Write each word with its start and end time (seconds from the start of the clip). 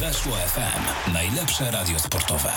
Weszło 0.00 0.32
FM. 0.32 1.12
Najlepsze 1.12 1.64
radio 1.70 1.98
sportowe. 1.98 2.48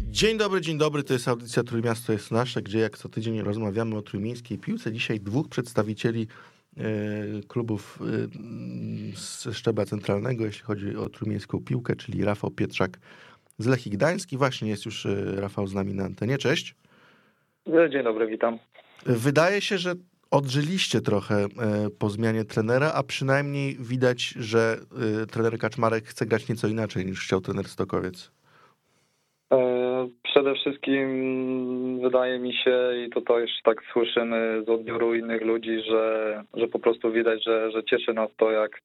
Dzień 0.00 0.38
dobry, 0.38 0.60
dzień 0.60 0.78
dobry, 0.78 1.02
to 1.02 1.12
jest 1.12 1.28
audycja 1.28 1.62
Trójmiasto 1.62 2.12
jest 2.12 2.30
nasze, 2.30 2.62
gdzie 2.62 2.78
jak 2.78 2.98
co 2.98 3.08
tydzień 3.08 3.42
rozmawiamy 3.42 3.96
o 3.96 4.02
trójmiejskiej 4.02 4.58
piłce. 4.58 4.92
Dzisiaj 4.92 5.20
dwóch 5.20 5.48
przedstawicieli 5.48 6.26
e, 6.76 6.82
klubów 7.48 7.98
e, 8.02 8.06
ze 9.16 9.54
szczebla 9.54 9.84
centralnego, 9.84 10.44
jeśli 10.44 10.62
chodzi 10.62 10.96
o 10.96 11.08
trójmiejską 11.08 11.60
piłkę, 11.64 11.96
czyli 11.96 12.24
Rafał 12.24 12.50
Pietrzak 12.50 12.98
z 13.58 13.66
Lechii 13.66 13.92
Gdański. 13.92 14.36
Właśnie 14.36 14.70
jest 14.70 14.84
już 14.84 15.06
e, 15.06 15.40
Rafał 15.40 15.66
z 15.66 15.74
nami 15.74 15.94
na 15.94 16.04
antenie. 16.04 16.38
Cześć. 16.38 16.74
Dzień 17.90 18.04
dobry, 18.04 18.26
witam. 18.26 18.58
Wydaje 19.06 19.60
się, 19.60 19.78
że 19.78 19.94
odżyliście 20.36 21.00
trochę 21.00 21.46
po 21.98 22.08
zmianie 22.08 22.44
trenera, 22.44 22.92
a 22.94 23.02
przynajmniej 23.02 23.76
widać, 23.80 24.20
że 24.28 24.76
trener 25.32 25.58
Kaczmarek 25.58 26.04
chce 26.04 26.26
grać 26.26 26.48
nieco 26.48 26.68
inaczej 26.68 27.06
niż 27.06 27.24
chciał 27.24 27.40
trener 27.40 27.64
Stokowiec. 27.64 28.36
Przede 30.22 30.54
wszystkim 30.54 32.00
wydaje 32.00 32.38
mi 32.38 32.54
się, 32.54 32.78
i 33.06 33.10
to 33.10 33.20
też 33.20 33.50
tak 33.64 33.82
słyszymy 33.92 34.62
z 34.66 34.68
odbioru 34.68 35.14
innych 35.14 35.42
ludzi, 35.42 35.80
że, 35.90 36.42
że 36.54 36.68
po 36.68 36.78
prostu 36.78 37.12
widać, 37.12 37.44
że, 37.44 37.70
że 37.70 37.84
cieszy 37.84 38.14
nas 38.14 38.30
to, 38.36 38.50
jak, 38.50 38.80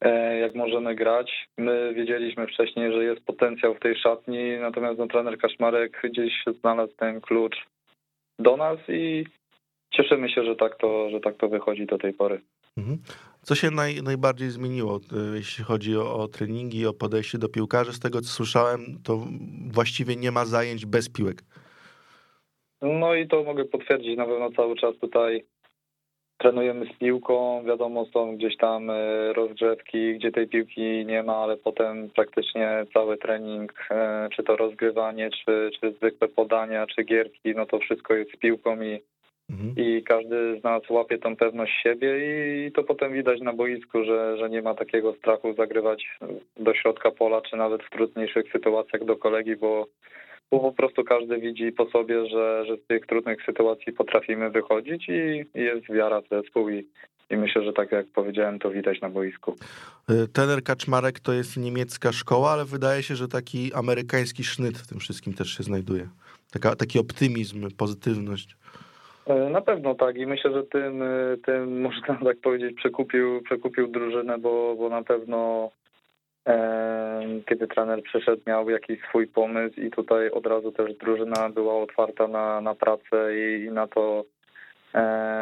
e, 0.00 0.38
jak 0.38 0.54
możemy 0.54 0.94
grać. 0.94 1.48
My 1.58 1.94
wiedzieliśmy 1.94 2.46
wcześniej, 2.46 2.92
że 2.92 3.04
jest 3.04 3.20
potencjał 3.24 3.74
w 3.74 3.80
tej 3.80 3.96
szatni, 3.96 4.58
natomiast 4.60 4.98
no, 4.98 5.06
trener 5.06 5.38
Kaszmarek 5.38 6.00
gdzieś 6.04 6.32
znalazł 6.60 6.92
ten 6.96 7.20
klucz 7.20 7.56
do 8.38 8.56
nas 8.56 8.78
i 8.88 9.24
cieszymy 9.90 10.28
się, 10.28 10.44
że 10.44 10.56
tak 10.56 10.78
to, 10.78 11.10
że 11.10 11.20
tak 11.20 11.36
to 11.36 11.48
wychodzi 11.48 11.86
do 11.86 11.98
tej 11.98 12.12
pory. 12.12 12.40
Mhm. 12.76 12.98
Co 13.42 13.54
się 13.54 13.70
naj, 13.70 14.02
najbardziej 14.02 14.50
zmieniło, 14.50 14.96
e, 14.96 15.36
jeśli 15.36 15.64
chodzi 15.64 15.96
o, 15.96 16.14
o 16.14 16.28
treningi, 16.28 16.86
o 16.86 16.92
podejście 16.92 17.38
do 17.38 17.48
piłkarzy? 17.48 17.92
Z 17.92 18.00
tego, 18.00 18.20
co 18.20 18.28
słyszałem, 18.28 18.80
to 19.04 19.18
właściwie 19.72 20.16
nie 20.16 20.30
ma 20.30 20.44
zajęć 20.44 20.86
bez 20.86 21.12
piłek. 21.12 21.42
No 22.82 23.14
i 23.14 23.28
to 23.28 23.42
mogę 23.42 23.64
potwierdzić 23.64 24.16
na 24.16 24.26
pewno 24.26 24.50
cały 24.50 24.76
czas 24.76 24.96
tutaj 25.00 25.44
trenujemy 26.38 26.86
z 26.86 26.98
piłką, 26.98 27.64
wiadomo 27.64 28.06
są 28.06 28.36
gdzieś 28.36 28.56
tam 28.56 28.90
e, 28.90 29.32
rozgrzewki, 29.32 30.14
gdzie 30.14 30.32
tej 30.32 30.48
piłki 30.48 31.06
nie 31.06 31.22
ma, 31.22 31.36
ale 31.36 31.56
potem 31.56 32.10
praktycznie 32.10 32.86
cały 32.94 33.18
trening, 33.18 33.74
e, 33.90 34.28
czy 34.36 34.42
to 34.42 34.56
rozgrywanie, 34.56 35.30
czy, 35.30 35.70
czy 35.80 35.92
zwykłe 35.92 36.28
podania, 36.28 36.86
czy 36.86 37.04
gierki, 37.04 37.54
no 37.56 37.66
to 37.66 37.78
wszystko 37.78 38.14
jest 38.14 38.32
z 38.32 38.36
piłką 38.36 38.82
i 38.82 39.00
Mhm. 39.50 39.74
I 39.76 40.02
każdy 40.02 40.60
z 40.60 40.64
nas 40.64 40.90
łapie 40.90 41.18
tą 41.18 41.36
pewność 41.36 41.72
siebie 41.82 42.08
i 42.66 42.72
to 42.72 42.84
potem 42.84 43.12
widać 43.12 43.40
na 43.40 43.52
boisku, 43.52 44.04
że, 44.04 44.38
że 44.38 44.50
nie 44.50 44.62
ma 44.62 44.74
takiego 44.74 45.14
strachu 45.14 45.54
zagrywać 45.54 46.18
do 46.56 46.74
środka 46.74 47.10
pola, 47.10 47.40
czy 47.42 47.56
nawet 47.56 47.82
w 47.82 47.90
trudniejszych 47.90 48.52
sytuacjach 48.52 49.04
do 49.04 49.16
kolegi, 49.16 49.56
bo, 49.56 49.86
bo 50.50 50.60
po 50.60 50.72
prostu 50.72 51.04
każdy 51.04 51.38
widzi 51.38 51.72
po 51.72 51.90
sobie, 51.90 52.28
że, 52.28 52.64
że 52.66 52.76
z 52.76 52.86
tych 52.86 53.06
trudnych 53.06 53.38
sytuacji 53.46 53.92
potrafimy 53.92 54.50
wychodzić 54.50 55.08
i, 55.08 55.44
i 55.54 55.60
jest 55.60 55.92
wiara 55.92 56.20
w 56.20 56.28
zespół 56.28 56.68
i, 56.68 56.86
i 57.30 57.36
myślę, 57.36 57.64
że 57.64 57.72
tak 57.72 57.92
jak 57.92 58.06
powiedziałem, 58.06 58.58
to 58.58 58.70
widać 58.70 59.00
na 59.00 59.08
boisku. 59.08 59.56
Y, 60.10 60.28
Tener 60.28 60.62
Kaczmarek 60.62 61.20
to 61.20 61.32
jest 61.32 61.56
niemiecka 61.56 62.12
szkoła, 62.12 62.50
ale 62.50 62.64
wydaje 62.64 63.02
się, 63.02 63.16
że 63.16 63.28
taki 63.28 63.74
amerykański 63.74 64.44
sznyt 64.44 64.78
w 64.78 64.86
tym 64.86 64.98
wszystkim 64.98 65.34
też 65.34 65.56
się 65.56 65.62
znajduje. 65.62 66.08
Taka, 66.52 66.76
taki 66.76 66.98
optymizm, 66.98 67.68
pozytywność. 67.76 68.56
E, 69.30 69.50
na 69.50 69.60
pewno 69.60 69.94
tak 69.94 70.16
i 70.16 70.26
myślę, 70.26 70.52
że 70.52 70.62
tym, 70.62 71.02
e, 71.02 71.36
tym 71.46 71.80
można 71.86 72.16
tak 72.24 72.36
powiedzieć 72.42 72.76
przekupił, 72.76 73.42
przekupił 73.42 73.88
drużynę, 73.88 74.38
bo, 74.38 74.74
bo 74.78 74.88
na 74.88 75.02
pewno 75.02 75.70
e, 76.46 77.40
kiedy 77.48 77.66
trener 77.66 78.02
przyszedł 78.02 78.42
miał 78.46 78.70
jakiś 78.70 79.00
swój 79.08 79.26
pomysł 79.26 79.80
i 79.80 79.90
tutaj 79.90 80.30
od 80.30 80.46
razu 80.46 80.72
też 80.72 80.94
drużyna 80.94 81.50
była 81.50 81.82
otwarta 81.82 82.28
na, 82.28 82.60
na 82.60 82.74
pracę 82.74 83.38
i, 83.38 83.64
i 83.64 83.70
na 83.70 83.86
to, 83.86 84.24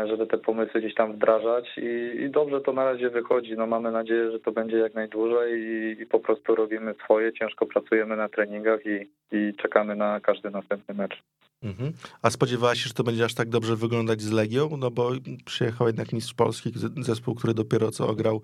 żeby 0.06 0.26
te 0.26 0.38
pomysły 0.38 0.80
gdzieś 0.80 0.94
tam 0.94 1.12
wdrażać 1.12 1.78
I, 1.78 2.20
i 2.22 2.30
dobrze 2.30 2.60
to 2.60 2.72
na 2.72 2.84
razie 2.84 3.10
wychodzi. 3.10 3.56
No 3.56 3.66
mamy 3.66 3.90
nadzieję, 3.90 4.30
że 4.30 4.40
to 4.40 4.52
będzie 4.52 4.76
jak 4.78 4.94
najdłużej 4.94 5.60
i, 5.60 6.02
i 6.02 6.06
po 6.06 6.20
prostu 6.20 6.54
robimy 6.54 6.94
swoje, 7.04 7.32
ciężko 7.32 7.66
pracujemy 7.66 8.16
na 8.16 8.28
treningach 8.28 8.80
i, 8.86 9.08
i 9.32 9.54
czekamy 9.54 9.96
na 9.96 10.20
każdy 10.20 10.50
następny 10.50 10.94
mecz. 10.94 11.22
Mhm. 11.62 11.92
A 12.22 12.30
spodziewałaś 12.30 12.78
się, 12.78 12.88
że 12.88 12.94
to 12.94 13.04
będzie 13.04 13.24
aż 13.24 13.34
tak 13.34 13.48
dobrze 13.48 13.76
wyglądać 13.76 14.20
z 14.20 14.32
Legią? 14.32 14.68
No 14.78 14.90
bo 14.90 15.10
przyjechał 15.44 15.86
jednak 15.86 16.12
mistrz 16.12 16.34
polski, 16.34 16.72
zespół, 16.96 17.34
który 17.34 17.54
dopiero 17.54 17.90
co 17.90 18.08
ograł 18.08 18.42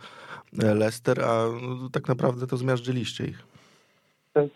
e, 0.63 0.75
Leicester, 0.75 1.21
a 1.21 1.49
no, 1.63 1.89
tak 1.93 2.09
naprawdę 2.09 2.47
to 2.47 2.57
zmiażdżyliście 2.57 3.25
ich. 3.25 3.39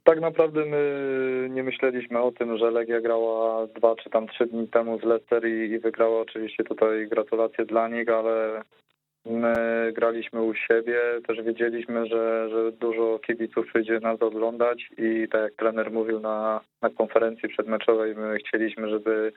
Tak 0.05 0.21
naprawdę 0.21 0.65
my 0.65 1.49
nie 1.51 1.63
myśleliśmy 1.63 2.21
o 2.21 2.33
tym, 2.33 2.59
że 2.59 2.71
Legia 2.71 3.01
grała 3.01 3.67
dwa 3.67 3.97
czy 3.97 4.11
tam 4.11 4.29
trzy 4.29 4.47
dni 4.47 4.69
temu 4.69 5.01
z 5.01 5.03
Leicester 5.03 5.49
i, 5.49 5.71
i 5.71 5.79
wygrała. 5.79 6.21
Oczywiście 6.21 6.65
tutaj 6.65 7.09
gratulacje 7.09 7.67
dla 7.67 7.89
nich, 7.89 8.09
ale 8.09 8.63
My 9.27 9.55
graliśmy 9.93 10.43
u 10.43 10.55
siebie, 10.55 11.01
też 11.27 11.43
wiedzieliśmy, 11.43 12.06
że, 12.06 12.49
że 12.51 12.73
dużo 12.73 13.19
kibiców 13.19 13.67
przyjdzie 13.67 14.01
nas 14.01 14.23
oglądać 14.23 14.91
i 14.99 15.29
tak 15.31 15.43
jak 15.43 15.55
trener 15.55 15.91
mówił 15.91 16.21
na, 16.21 16.61
na 16.83 16.91
konferencji 16.91 17.49
przedmeczowej, 17.49 18.15
my 18.15 18.37
chcieliśmy, 18.37 18.89
żeby 18.89 19.33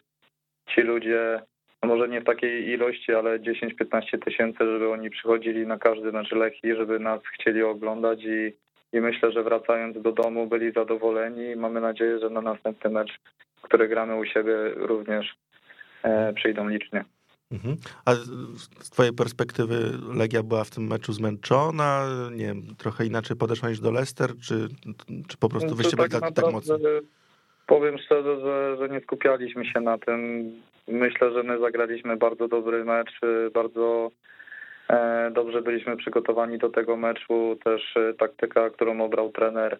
ci 0.68 0.82
ludzie, 0.82 1.42
no 1.84 1.90
może 1.90 2.10
nie 2.10 2.22
w 2.22 2.26
takiej 2.26 2.70
ilości, 2.70 3.14
ale 3.14 3.40
10-15 3.40 4.24
tysięcy, 4.26 4.58
żeby 4.60 4.90
oni 4.90 5.10
przychodzili 5.10 5.68
na 5.68 5.78
każdy 5.78 6.12
mecz 6.12 6.32
Lechii, 6.32 6.76
żeby 6.76 7.00
nas 7.00 7.22
chcieli 7.34 7.64
oglądać 7.64 8.24
i, 8.24 8.54
i 8.94 9.02
myślę, 9.02 9.32
że 9.32 9.44
wracając 9.44 10.02
do 10.02 10.12
domu 10.12 10.48
byli 10.48 10.72
zadowoleni. 10.72 11.56
Mamy 11.56 11.82
nadzieję, 11.82 12.20
że 12.20 12.30
na 12.30 12.42
następny 12.42 12.90
mecz, 12.90 13.20
który 13.62 13.88
gramy 13.88 14.16
u 14.16 14.26
siebie 14.26 14.56
również 14.76 15.36
e, 16.04 16.34
przyjdą 16.34 16.68
licznie. 16.70 17.04
Mhm. 17.52 17.76
A 18.06 18.14
z 18.80 18.90
twojej 18.90 19.14
perspektywy 19.14 19.76
Legia 20.18 20.44
była 20.44 20.64
w 20.64 20.70
tym 20.70 20.88
meczu 20.88 21.14
zmęczona? 21.14 22.08
Nie 22.32 22.46
wiem, 22.46 22.62
trochę 22.78 23.06
inaczej 23.06 23.38
podeszła 23.38 23.70
niż 23.70 23.80
do 23.80 23.92
Leicester? 23.92 24.30
Czy, 24.48 24.68
czy 25.28 25.38
po 25.38 25.50
prostu 25.50 25.76
wyście 25.76 25.98
byli 25.98 26.10
tak, 26.10 26.34
tak 26.34 26.52
mocno? 26.52 26.78
Powiem 27.68 27.98
szczerze, 27.98 28.40
że, 28.40 28.78
że 28.80 28.90
nie 28.90 29.00
skupialiśmy 29.00 29.66
się 29.66 29.80
na 29.80 29.98
tym. 29.98 30.52
Myślę, 30.88 31.32
że 31.32 31.44
my 31.44 31.60
zagraliśmy 31.60 32.18
bardzo 32.18 32.48
dobry 32.48 32.86
mecz, 32.86 33.20
bardzo 33.54 34.12
e, 34.90 35.32
dobrze 35.34 35.62
byliśmy 35.62 35.98
przygotowani 35.98 36.58
do 36.58 36.70
tego 36.70 36.98
meczu. 36.98 37.58
Też 37.64 37.98
e, 37.98 38.14
taktyka, 38.14 38.70
którą 38.70 39.02
obrał 39.02 39.32
trener, 39.32 39.78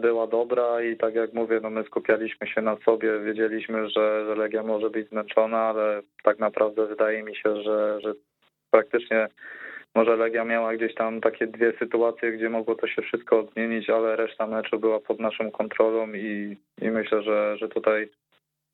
była 0.00 0.26
dobra 0.26 0.82
i 0.82 0.96
tak 0.96 1.14
jak 1.14 1.32
mówię, 1.32 1.60
no 1.62 1.70
my 1.70 1.84
skupialiśmy 1.84 2.46
się 2.46 2.62
na 2.62 2.76
sobie, 2.76 3.20
wiedzieliśmy, 3.20 3.90
że, 3.90 4.26
że 4.26 4.34
Legia 4.34 4.62
może 4.62 4.90
być 4.90 5.08
zmęczona, 5.08 5.58
ale 5.58 6.02
tak 6.24 6.38
naprawdę 6.38 6.86
wydaje 6.86 7.22
mi 7.22 7.36
się, 7.36 7.62
że, 7.62 8.00
że 8.00 8.12
praktycznie 8.70 9.28
może 9.94 10.16
Legia 10.16 10.44
miała 10.44 10.74
gdzieś 10.74 10.94
tam 10.94 11.20
takie 11.20 11.46
dwie 11.46 11.72
sytuacje, 11.78 12.32
gdzie 12.32 12.50
mogło 12.50 12.74
to 12.74 12.86
się 12.86 13.02
wszystko 13.02 13.40
odmienić, 13.40 13.90
ale 13.90 14.16
reszta 14.16 14.46
meczu 14.46 14.78
była 14.78 15.00
pod 15.00 15.20
naszą 15.20 15.50
kontrolą 15.50 16.12
i, 16.12 16.56
i 16.82 16.90
myślę, 16.90 17.22
że, 17.22 17.56
że 17.58 17.68
tutaj 17.68 18.10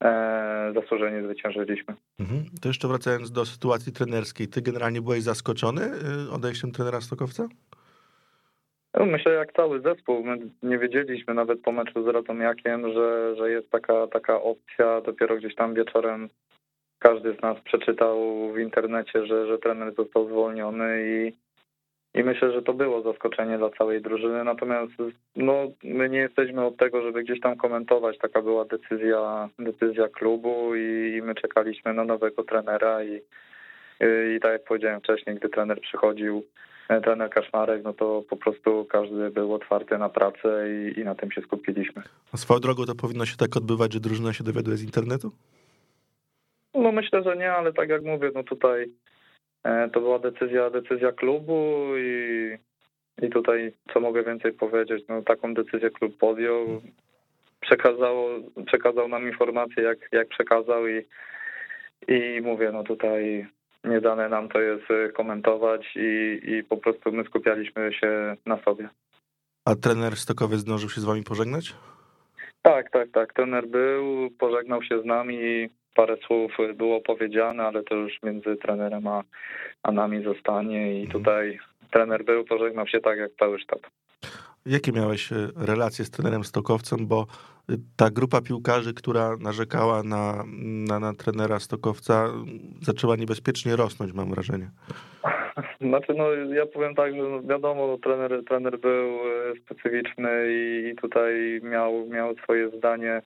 e, 0.03 0.73
zasłużenie 0.75 1.23
zwyciężyliśmy. 1.23 1.95
Mhm. 2.19 2.45
To 2.61 2.67
jeszcze 2.67 2.87
wracając 2.87 3.31
do 3.31 3.45
sytuacji 3.45 3.93
trenerskiej, 3.93 4.47
ty 4.47 4.61
generalnie 4.61 5.01
byłeś 5.01 5.23
zaskoczony 5.23 5.81
y, 6.27 6.31
odejściem 6.31 6.71
trenera 6.71 7.01
Stokowca? 7.01 7.47
No, 8.97 9.05
myślę, 9.05 9.31
jak 9.31 9.53
cały 9.53 9.81
zespół, 9.81 10.23
my 10.23 10.37
nie 10.63 10.77
wiedzieliśmy 10.77 11.33
nawet 11.33 11.61
po 11.61 11.71
meczu 11.71 12.03
z 12.03 12.07
Radomiakiem, 12.07 12.93
że, 12.93 13.35
że 13.35 13.51
jest 13.51 13.69
taka, 13.69 14.07
taka 14.07 14.41
opcja. 14.41 15.01
Dopiero 15.01 15.37
gdzieś 15.37 15.55
tam 15.55 15.73
wieczorem 15.73 16.29
każdy 16.99 17.33
z 17.33 17.41
nas 17.41 17.59
przeczytał 17.59 18.17
w 18.53 18.59
internecie, 18.59 19.25
że, 19.25 19.47
że 19.47 19.57
trener 19.57 19.95
został 19.95 20.27
zwolniony 20.27 21.03
i, 21.05 21.33
i 22.19 22.23
myślę, 22.23 22.51
że 22.51 22.61
to 22.61 22.73
było 22.73 23.01
zaskoczenie 23.01 23.57
dla 23.57 23.69
całej 23.69 24.01
drużyny. 24.01 24.43
Natomiast 24.43 24.93
no, 25.35 25.71
my 25.83 26.09
nie 26.09 26.19
jesteśmy 26.19 26.65
od 26.65 26.77
tego, 26.77 27.01
żeby 27.01 27.23
gdzieś 27.23 27.39
tam 27.39 27.57
komentować. 27.57 28.17
Taka 28.17 28.41
była 28.41 28.65
decyzja, 28.65 29.49
decyzja 29.59 30.07
klubu 30.07 30.75
i, 30.75 31.15
i 31.17 31.21
my 31.21 31.35
czekaliśmy 31.35 31.93
na 31.93 32.03
nowego 32.03 32.43
trenera 32.43 33.03
i, 33.03 33.13
i, 34.01 34.35
i 34.35 34.39
tak 34.39 34.51
jak 34.51 34.63
powiedziałem 34.63 34.99
wcześniej, 34.99 35.35
gdy 35.35 35.49
trener 35.49 35.81
przychodził, 35.81 36.43
trener 36.87 37.29
Kaszmarek, 37.29 37.83
no 37.83 37.93
to 37.93 38.23
po 38.29 38.37
prostu 38.37 38.85
każdy 38.85 39.29
był 39.29 39.53
otwarty 39.53 39.97
na 39.97 40.09
pracę 40.09 40.65
i, 40.69 40.99
i 40.99 41.03
na 41.03 41.15
tym 41.15 41.31
się 41.31 41.41
skupiliśmy. 41.41 42.01
A 42.33 42.37
swoją 42.37 42.59
drogą 42.59 42.85
to 42.85 42.95
powinno 42.95 43.25
się 43.25 43.37
tak 43.37 43.57
odbywać, 43.57 43.93
że 43.93 43.99
drużyna 43.99 44.33
się 44.33 44.43
dowiaduje 44.43 44.77
z 44.77 44.83
internetu? 44.83 45.31
No 46.73 46.91
myślę, 46.91 47.23
że 47.23 47.37
nie, 47.37 47.51
ale 47.53 47.73
tak 47.73 47.89
jak 47.89 48.03
mówię, 48.03 48.31
no 48.35 48.43
tutaj 48.43 48.91
e, 49.63 49.89
to 49.89 49.99
była 49.99 50.19
decyzja, 50.19 50.69
decyzja 50.69 51.11
klubu 51.11 51.87
i, 51.97 52.51
i 53.21 53.29
tutaj 53.29 53.73
co 53.93 53.99
mogę 53.99 54.23
więcej 54.23 54.53
powiedzieć, 54.53 55.05
no 55.09 55.21
taką 55.21 55.53
decyzję 55.53 55.89
klub 55.89 56.17
podjął, 56.17 56.81
przekazało, 57.61 58.29
przekazał 58.65 59.07
nam 59.07 59.27
informację 59.27 59.83
jak, 59.83 59.97
jak 60.11 60.27
przekazał 60.27 60.87
i, 60.87 61.05
i 62.07 62.41
mówię, 62.41 62.71
no 62.73 62.83
tutaj 62.83 63.47
nie 63.89 64.01
dane 64.01 64.29
nam 64.29 64.49
to 64.49 64.59
jest 64.61 64.85
komentować 65.13 65.95
i, 65.95 66.39
i 66.43 66.63
po 66.63 66.77
prostu 66.77 67.11
my 67.11 67.23
skupialiśmy 67.23 67.93
się 67.93 68.35
na 68.45 68.63
sobie. 68.63 68.89
A 69.65 69.75
trener 69.75 70.15
Stokowiec 70.15 70.59
zdążył 70.59 70.89
się 70.89 71.01
z 71.01 71.05
wami 71.05 71.23
pożegnać? 71.23 71.75
Tak, 72.61 72.91
tak, 72.91 73.11
tak. 73.11 73.33
Trener 73.33 73.67
był, 73.67 74.29
pożegnał 74.39 74.83
się 74.83 75.01
z 75.01 75.05
nami, 75.05 75.69
parę 75.95 76.17
słów 76.27 76.51
było 76.75 77.01
powiedziane, 77.01 77.63
ale 77.63 77.83
to 77.83 77.95
już 77.95 78.23
między 78.23 78.55
trenerem 78.55 79.07
a, 79.07 79.23
a 79.83 79.91
nami 79.91 80.23
zostanie 80.23 80.99
i 80.99 81.03
mhm. 81.03 81.11
tutaj 81.11 81.59
trener 81.91 82.25
był, 82.25 82.45
pożegnał 82.45 82.87
się 82.87 82.99
tak 82.99 83.17
jak 83.17 83.31
cały 83.39 83.59
sztab. 83.59 83.79
Jakie 84.65 84.91
miałeś 84.91 85.31
e, 85.31 85.35
relacje 85.55 86.05
z 86.05 86.11
trenerem 86.11 86.43
Stokowcem, 86.43 87.07
bo 87.07 87.25
e, 87.69 87.73
ta 87.97 88.09
grupa 88.09 88.41
piłkarzy, 88.41 88.93
która 88.93 89.37
narzekała 89.39 90.03
na, 90.03 90.43
na, 90.87 90.99
na 90.99 91.13
trenera 91.13 91.59
Stokowca, 91.59 92.27
zaczęła 92.81 93.15
niebezpiecznie 93.15 93.75
rosnąć, 93.75 94.13
mam 94.13 94.29
wrażenie. 94.29 94.69
Znaczy, 95.81 96.13
no 96.13 96.31
ja 96.33 96.65
powiem 96.65 96.95
tak, 96.95 97.15
że 97.15 97.21
no, 97.21 97.41
wiadomo, 97.41 97.87
no, 97.87 97.97
trener, 97.97 98.43
trener 98.47 98.79
był 98.79 99.09
e, 99.09 99.55
specyficzny 99.65 100.29
i 100.49 100.95
tutaj 101.01 101.61
miał, 101.63 102.05
miał 102.07 102.35
swoje 102.35 102.69
zdanie, 102.69 103.21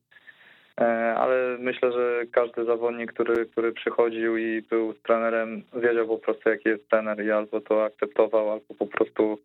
ale 1.17 1.57
myślę, 1.59 1.91
że 1.91 2.21
każdy 2.31 2.65
zawodnik, 2.65 3.13
który, 3.13 3.45
który 3.45 3.71
przychodził 3.71 4.37
i 4.37 4.61
był 4.61 4.93
trenerem, 4.93 5.63
wiedział 5.73 6.07
po 6.07 6.17
prostu, 6.17 6.49
jaki 6.49 6.69
jest 6.69 6.89
trener 6.89 7.25
i 7.25 7.31
albo 7.31 7.61
to 7.61 7.83
akceptował, 7.83 8.51
albo 8.51 8.73
po 8.79 8.87
prostu 8.87 9.39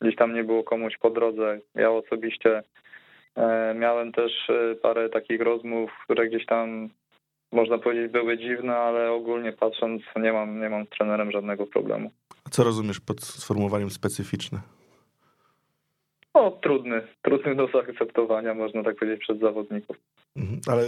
gdzieś 0.00 0.16
tam 0.16 0.34
nie 0.34 0.44
było 0.44 0.64
komuś 0.64 0.98
po 0.98 1.10
drodze. 1.10 1.60
Ja 1.74 1.90
osobiście 1.90 2.62
e, 3.36 3.74
miałem 3.74 4.12
też 4.12 4.32
e, 4.50 4.74
parę 4.74 5.08
takich 5.08 5.40
rozmów, 5.40 5.90
które 6.04 6.28
gdzieś 6.28 6.46
tam 6.46 6.88
można 7.52 7.78
powiedzieć 7.78 8.12
były 8.12 8.38
dziwne, 8.38 8.76
ale 8.76 9.12
ogólnie 9.12 9.52
patrząc 9.52 10.02
nie 10.16 10.32
mam, 10.32 10.60
nie 10.60 10.68
mam 10.68 10.86
z 10.86 10.88
trenerem 10.88 11.30
żadnego 11.30 11.66
problemu. 11.66 12.10
A 12.44 12.50
co 12.50 12.64
rozumiesz 12.64 13.00
pod 13.00 13.20
sformułowaniem 13.20 13.90
specyficzny? 13.90 14.60
O, 16.34 16.50
trudny, 16.50 17.02
trudny 17.22 17.54
do 17.54 17.68
zaakceptowania, 17.74 18.54
można 18.54 18.82
tak 18.82 18.96
powiedzieć, 18.96 19.20
przez 19.20 19.38
zawodników. 19.38 19.96
Mhm, 20.36 20.60
ale 20.66 20.82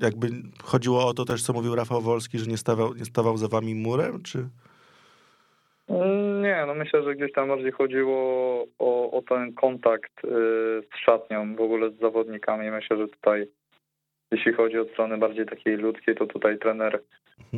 jakby 0.00 0.26
chodziło 0.62 1.06
o 1.06 1.14
to 1.14 1.24
też, 1.24 1.42
co 1.42 1.52
mówił 1.52 1.74
Rafał 1.74 2.00
Wolski, 2.00 2.38
że 2.38 2.46
nie 2.46 2.56
stawał, 2.56 2.94
nie 2.94 3.04
stawał 3.04 3.36
za 3.36 3.48
wami 3.48 3.74
murem, 3.74 4.22
czy... 4.22 4.48
Nie, 6.42 6.64
no 6.66 6.74
myślę, 6.74 7.02
że 7.02 7.14
gdzieś 7.14 7.32
tam 7.32 7.48
bardziej 7.48 7.72
chodziło 7.72 8.16
o, 8.78 9.10
o 9.10 9.22
ten 9.22 9.52
kontakt 9.52 10.24
y, 10.24 10.28
z 10.94 11.04
szatnią, 11.04 11.56
w 11.56 11.60
ogóle 11.60 11.90
z 11.90 11.98
zawodnikami. 11.98 12.70
Myślę, 12.70 12.96
że 12.96 13.08
tutaj 13.08 13.48
jeśli 14.30 14.52
chodzi 14.52 14.78
o 14.78 14.84
stronę 14.84 15.18
bardziej 15.18 15.46
takiej 15.46 15.76
ludzkiej, 15.76 16.14
to 16.14 16.26
tutaj 16.26 16.58
trener 16.58 17.02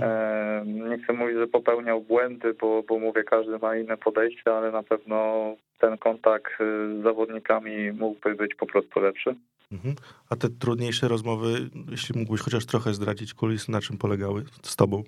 e, 0.01 0.63
nie 0.67 0.99
chcę 0.99 1.13
mówić, 1.13 1.37
że 1.37 1.47
popełniał 1.47 2.01
błędy, 2.01 2.55
bo, 2.61 2.83
bo 2.83 2.99
mówię, 2.99 3.25
każdy 3.25 3.59
ma 3.59 3.77
inne 3.77 3.97
podejście, 3.97 4.55
ale 4.55 4.71
na 4.71 4.83
pewno 4.83 5.55
ten 5.79 5.99
kontakt 5.99 6.53
y, 6.61 7.01
z 7.01 7.03
zawodnikami 7.03 7.93
mógłby 7.93 8.35
być 8.35 8.55
po 8.55 8.67
prostu 8.67 9.01
lepszy. 9.01 9.35
Mhm. 9.73 9.95
A 10.31 10.37
te 10.37 10.49
trudniejsze 10.49 11.09
rozmowy, 11.09 11.49
jeśli 11.91 12.19
mógłbyś 12.19 12.41
chociaż 12.41 12.67
trochę 12.67 12.95
zdradzić 12.95 13.35
kulisy, 13.35 13.73
na 13.73 13.81
czym 13.81 13.99
polegały 13.99 14.43
z 14.63 14.77
tobą? 14.77 15.03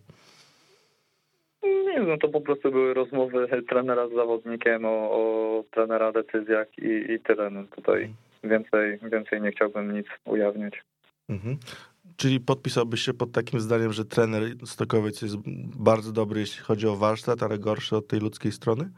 No 2.06 2.18
to 2.18 2.28
po 2.28 2.40
prostu 2.40 2.70
były 2.70 2.94
rozmowy 2.94 3.62
trenera 3.68 4.08
z 4.08 4.12
zawodnikiem 4.12 4.84
o, 4.84 5.10
o 5.10 5.64
trenera 5.70 6.12
decyzjach 6.12 6.66
i, 6.78 7.12
i 7.12 7.20
tyle. 7.20 7.50
No 7.50 7.64
tutaj 7.76 8.14
więcej, 8.44 8.98
więcej 9.12 9.40
nie 9.40 9.52
chciałbym 9.52 9.96
nic 9.96 10.06
ujawniać. 10.24 10.74
Mhm. 11.28 11.56
Czyli 12.16 12.40
podpisałbyś 12.40 13.00
się 13.00 13.14
pod 13.14 13.32
takim 13.32 13.60
zdaniem, 13.60 13.92
że 13.92 14.04
trener 14.04 14.42
Stokowiec 14.64 15.22
jest 15.22 15.36
bardzo 15.76 16.12
dobry, 16.12 16.40
jeśli 16.40 16.62
chodzi 16.62 16.86
o 16.86 16.96
warsztat, 16.96 17.42
ale 17.42 17.58
gorszy 17.58 17.96
od 17.96 18.06
tej 18.06 18.20
ludzkiej 18.20 18.52
strony? 18.52 18.90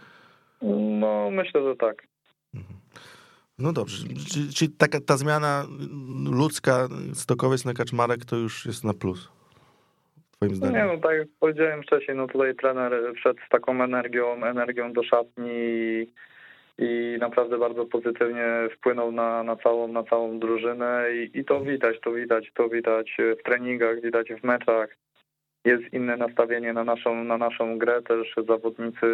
No, 1.01 1.31
myślę, 1.31 1.63
że 1.63 1.77
tak. 1.77 2.07
Mhm. 2.55 2.79
No 3.59 3.73
dobrze, 3.73 4.07
czyli, 4.09 4.53
czyli 4.55 4.73
taka 4.73 5.01
ta 5.01 5.17
zmiana 5.17 5.67
ludzka 6.31 6.89
Stokowiec 7.15 7.65
na 7.65 7.75
Kaczmarek 7.75 8.25
to 8.25 8.37
już 8.37 8.67
jest 8.67 8.85
na 8.85 8.95
plus 8.95 9.29
twoim 10.43 10.55
zdaniem? 10.55 10.77
Nie, 10.77 10.95
no 10.95 11.01
tak 11.01 11.19
jak 11.19 11.29
powiedziałem 11.41 11.83
wcześniej, 11.83 12.17
no 12.17 12.27
tutaj 12.27 12.55
trener 12.55 12.93
wszedł 13.17 13.41
z 13.47 13.49
taką 13.49 13.83
energią, 13.85 14.45
energią 14.45 14.93
do 14.93 15.03
szatni 15.03 15.51
i, 15.51 16.07
i 16.79 17.17
naprawdę 17.21 17.59
bardzo 17.59 17.87
pozytywnie 17.87 18.47
wpłynął 18.77 19.13
na, 19.13 19.43
na, 19.43 19.57
całą, 19.57 19.89
na 19.89 20.03
całą 20.03 20.39
drużynę 20.39 21.07
i, 21.15 21.39
i 21.39 21.45
to 21.45 21.61
widać, 21.61 22.01
to 22.01 22.13
widać, 22.13 22.53
to 22.55 22.69
widać 22.69 23.17
w 23.41 23.43
treningach, 23.43 24.01
widać 24.01 24.29
w 24.33 24.45
meczach. 24.45 24.97
Jest 25.65 25.93
inne 25.93 26.17
nastawienie 26.17 26.73
na 26.73 26.85
naszą, 26.85 27.25
na 27.25 27.39
naszą 27.39 27.79
grę, 27.79 28.03
też 28.03 28.35
zawodnicy 28.49 29.07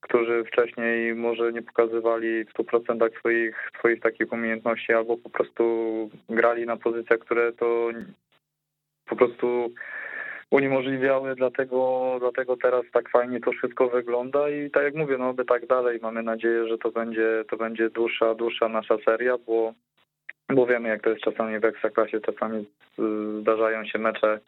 którzy 0.00 0.44
wcześniej 0.44 1.14
może 1.14 1.52
nie 1.52 1.62
pokazywali 1.62 2.44
w 2.44 2.52
100% 2.52 3.18
swoich, 3.18 3.70
swoich 3.78 4.00
takich 4.00 4.32
umiejętności 4.32 4.92
albo 4.92 5.16
po 5.16 5.30
prostu 5.30 5.64
grali 6.28 6.66
na 6.66 6.76
pozycjach, 6.76 7.18
które 7.18 7.52
to 7.52 7.88
po 9.06 9.16
prostu 9.16 9.70
uniemożliwiały, 10.50 11.34
dlatego, 11.34 12.16
dlatego 12.20 12.56
teraz 12.56 12.82
tak 12.92 13.10
fajnie 13.10 13.40
to 13.40 13.52
wszystko 13.52 13.88
wygląda 13.88 14.50
i 14.50 14.70
tak 14.70 14.84
jak 14.84 14.94
mówię, 14.94 15.18
no 15.18 15.34
by 15.34 15.44
tak 15.44 15.66
dalej. 15.66 15.98
Mamy 16.02 16.22
nadzieję, 16.22 16.68
że 16.68 16.78
to 16.78 16.90
będzie, 16.90 17.44
to 17.50 17.56
będzie 17.56 17.90
dłuższa, 17.90 18.34
dłuższa 18.34 18.68
nasza 18.68 18.96
seria, 19.04 19.38
bo, 19.46 19.72
bo 20.48 20.66
wiemy 20.66 20.88
jak 20.88 21.02
to 21.02 21.10
jest 21.10 21.22
czasami 21.22 21.58
w 21.58 21.64
Ekstraklasie, 21.64 22.20
czasami 22.20 22.66
zdarzają 23.40 23.84
się 23.84 23.98
mecze 23.98 24.40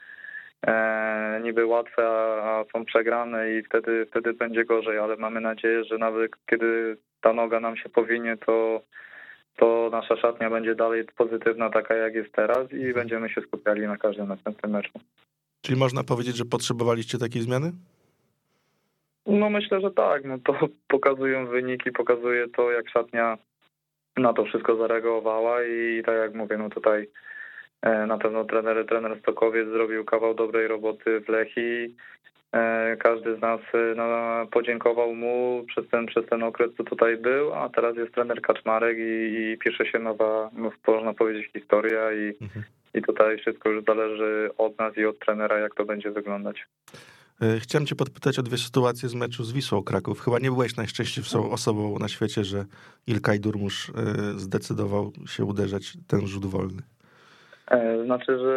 e, 0.66 1.40
niby 1.42 1.66
łatwe, 1.66 2.08
a, 2.08 2.60
a 2.60 2.64
są 2.72 2.84
przegrane 2.84 3.52
i 3.52 3.62
wtedy, 3.62 4.06
wtedy 4.10 4.32
będzie 4.32 4.64
gorzej, 4.64 4.98
ale 4.98 5.16
mamy 5.16 5.40
nadzieję, 5.40 5.84
że 5.84 5.98
nawet 5.98 6.30
kiedy 6.50 6.96
ta 7.20 7.32
noga 7.32 7.60
nam 7.60 7.76
się 7.76 7.88
powinie, 7.88 8.36
to 8.46 8.82
to 9.56 9.88
nasza 9.92 10.16
szatnia 10.16 10.50
będzie 10.50 10.74
dalej 10.74 11.04
pozytywna, 11.16 11.70
taka 11.70 11.94
jak 11.94 12.14
jest 12.14 12.32
teraz 12.32 12.72
i 12.72 12.92
będziemy 12.92 13.30
się 13.30 13.40
skupiali 13.40 13.86
na 13.86 13.96
każdym 13.96 14.28
następnym 14.28 14.72
meczu. 14.72 15.00
Czyli 15.60 15.78
można 15.78 16.04
powiedzieć, 16.04 16.36
że 16.36 16.44
potrzebowaliście 16.44 17.18
takiej 17.18 17.42
zmiany? 17.42 17.72
No 19.26 19.50
myślę, 19.50 19.80
że 19.80 19.90
tak. 19.90 20.24
No 20.24 20.38
to 20.44 20.68
pokazują 20.94 21.46
wyniki, 21.46 21.92
pokazuje 21.92 22.48
to, 22.48 22.70
jak 22.70 22.90
szatnia 22.90 23.38
na 24.16 24.32
to 24.32 24.44
wszystko 24.44 24.76
zareagowała 24.76 25.62
i 25.64 26.02
tak 26.06 26.16
jak 26.18 26.34
mówię, 26.34 26.58
no 26.58 26.70
tutaj 26.70 27.08
e, 27.82 28.06
na 28.06 28.18
pewno 28.18 28.44
trener, 28.44 28.86
trener 28.86 29.20
Stokowiec 29.20 29.68
zrobił 29.68 30.04
kawał 30.04 30.34
dobrej 30.34 30.68
roboty 30.68 31.20
w 31.20 31.28
Lechi. 31.28 31.96
E, 32.52 32.96
każdy 32.96 33.36
z 33.36 33.40
nas 33.40 33.60
no, 33.96 34.06
podziękował 34.46 35.14
mu 35.14 35.64
przez 35.68 35.88
ten, 35.88 36.06
przez 36.06 36.26
ten 36.26 36.42
okres, 36.42 36.70
co 36.76 36.84
tutaj 36.84 37.16
był, 37.16 37.54
a 37.54 37.68
teraz 37.68 37.96
jest 37.96 38.14
trener 38.14 38.40
Kaczmarek 38.40 38.98
i, 38.98 39.52
i 39.52 39.58
pisze 39.58 39.86
się 39.86 39.98
nowa, 39.98 40.50
no, 40.52 40.70
można 40.86 41.14
powiedzieć, 41.14 41.52
historia 41.52 42.12
i 42.12 42.32
mhm 42.40 42.64
i 42.98 43.02
tutaj 43.02 43.38
wszystko 43.38 43.70
już 43.70 43.84
zależy 43.84 44.50
od 44.58 44.78
nas 44.78 44.96
i 44.96 45.04
od 45.04 45.18
trenera, 45.18 45.58
jak 45.58 45.74
to 45.74 45.84
będzie 45.84 46.10
wyglądać. 46.10 46.66
E, 47.42 47.60
chciałem 47.60 47.86
cię 47.86 47.96
podpytać 47.96 48.38
o 48.38 48.42
dwie 48.42 48.56
sytuacje 48.56 49.08
z 49.08 49.14
meczu 49.14 49.44
z 49.44 49.52
Wisłą 49.52 49.82
Kraków. 49.82 50.20
Chyba 50.20 50.38
nie 50.38 50.50
byłeś 50.50 50.76
najszczęśliwszą 50.76 51.50
osobą 51.50 51.98
na 51.98 52.08
świecie, 52.08 52.44
że 52.44 52.64
Ilkay 53.06 53.38
Durmusz 53.38 53.90
e, 53.90 53.92
zdecydował 54.38 55.12
się 55.26 55.44
uderzać 55.44 55.92
ten 56.08 56.26
rzut 56.26 56.46
wolny. 56.46 56.82
E, 57.70 58.04
znaczy, 58.04 58.38
że 58.38 58.54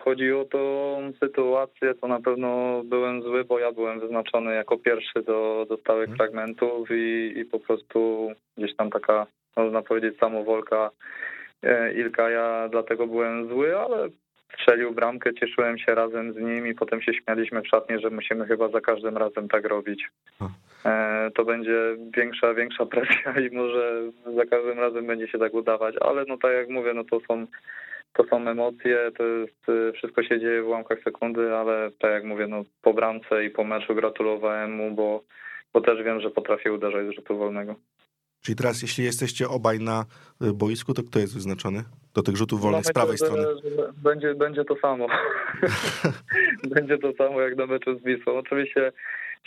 chodzi 0.00 0.32
o 0.32 0.44
tą 0.44 1.12
sytuację, 1.20 1.94
to 2.00 2.08
na 2.08 2.20
pewno 2.20 2.82
byłem 2.84 3.22
zły, 3.22 3.44
bo 3.44 3.58
ja 3.58 3.72
byłem 3.72 4.00
wyznaczony 4.00 4.54
jako 4.54 4.78
pierwszy 4.78 5.22
do, 5.22 5.66
do 5.68 5.76
stałych 5.76 6.08
hmm. 6.08 6.16
fragmentów 6.16 6.88
i, 6.90 7.32
i 7.36 7.44
po 7.44 7.58
prostu 7.58 8.30
gdzieś 8.56 8.76
tam 8.76 8.90
taka, 8.90 9.26
można 9.56 9.82
powiedzieć, 9.82 10.18
samowolka 10.18 10.90
Ilka, 11.94 12.30
ja 12.30 12.68
dlatego 12.68 13.06
byłem 13.06 13.48
zły, 13.48 13.78
ale 13.78 14.08
strzelił 14.54 14.92
bramkę, 14.92 15.34
cieszyłem 15.34 15.78
się 15.78 15.94
razem 15.94 16.32
z 16.32 16.36
nim 16.36 16.66
i 16.66 16.74
potem 16.74 17.02
się 17.02 17.14
śmialiśmy 17.14 17.62
w 17.62 17.68
szatnie, 17.68 17.98
że 17.98 18.10
musimy 18.10 18.46
chyba 18.46 18.68
za 18.68 18.80
każdym 18.80 19.16
razem 19.16 19.48
tak 19.48 19.64
robić. 19.64 20.08
E, 20.84 21.30
to 21.34 21.44
będzie 21.44 21.96
większa, 22.16 22.54
większa 22.54 22.86
presja 22.94 23.40
i 23.40 23.54
może 23.56 24.02
za 24.36 24.44
każdym 24.44 24.80
razem 24.80 25.06
będzie 25.06 25.28
się 25.28 25.38
tak 25.38 25.54
udawać, 25.54 25.94
ale 26.00 26.24
no 26.28 26.38
tak 26.38 26.52
jak 26.52 26.68
mówię, 26.68 26.94
no 26.94 27.04
to 27.04 27.20
są 27.28 27.46
to 28.16 28.24
są 28.24 28.48
emocje, 28.48 29.10
to 29.18 29.24
jest, 29.24 29.66
wszystko 29.94 30.22
się 30.22 30.40
dzieje 30.40 30.62
w 30.62 30.66
ułamkach 30.66 30.98
sekundy, 31.04 31.54
ale 31.54 31.90
tak 31.98 32.12
jak 32.12 32.24
mówię, 32.24 32.46
no 32.46 32.64
po 32.82 32.94
bramce 32.94 33.44
i 33.44 33.50
po 33.50 33.64
meczu 33.64 33.94
gratulowałem 33.94 34.72
mu, 34.72 34.90
bo, 34.90 35.22
bo 35.72 35.80
też 35.80 36.02
wiem, 36.02 36.20
że 36.20 36.30
potrafię 36.30 36.72
uderzać 36.72 37.06
z 37.06 37.10
rzutu 37.10 37.38
wolnego. 37.38 37.74
Czyli 38.44 38.56
teraz, 38.56 38.82
jeśli 38.82 39.04
jesteście 39.04 39.48
obaj 39.48 39.78
na 39.80 40.04
y, 40.42 40.52
boisku, 40.52 40.94
to 40.94 41.02
kto 41.02 41.18
jest 41.18 41.34
wyznaczony 41.34 41.84
do 42.14 42.22
tych 42.22 42.36
rzutów 42.36 42.60
wolnych 42.60 42.84
no, 42.84 42.90
z 42.90 42.92
prawej 42.92 43.12
myślę, 43.12 43.26
strony? 43.26 43.46
Będzie, 44.02 44.34
będzie 44.34 44.64
to 44.64 44.76
samo. 44.76 45.06
będzie 46.74 46.98
to 46.98 47.12
samo 47.12 47.40
jak 47.40 47.56
na 47.56 47.66
meczu 47.66 47.98
z 47.98 48.02
Wisłą. 48.04 48.32
Oczywiście 48.32 48.92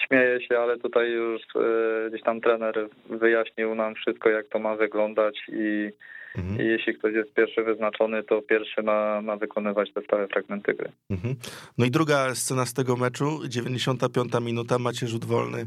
śmieję 0.07 0.47
się, 0.47 0.59
ale 0.59 0.77
tutaj 0.77 1.11
już 1.11 1.41
e, 1.41 2.09
gdzieś 2.09 2.23
tam 2.23 2.41
trener 2.41 2.89
wyjaśnił 3.09 3.75
nam 3.75 3.95
wszystko, 3.95 4.29
jak 4.29 4.47
to 4.47 4.59
ma 4.59 4.75
wyglądać 4.75 5.35
i, 5.47 5.89
mhm. 6.37 6.61
i 6.61 6.69
jeśli 6.69 6.97
ktoś 6.97 7.13
jest 7.13 7.33
pierwszy 7.33 7.63
wyznaczony, 7.63 8.23
to 8.23 8.41
pierwszy 8.41 8.83
ma, 8.83 9.21
ma 9.21 9.37
wykonywać 9.37 9.93
te 9.93 10.01
stałe 10.01 10.27
fragmenty 10.27 10.73
gry. 10.73 10.91
Mhm. 11.09 11.35
No 11.77 11.85
i 11.85 11.91
druga 11.91 12.35
scena 12.35 12.65
z 12.65 12.73
tego 12.73 12.95
meczu, 12.95 13.39
95 13.47 14.33
minuta, 14.41 14.79
macie 14.79 15.07
rzut 15.07 15.25
wolny 15.25 15.65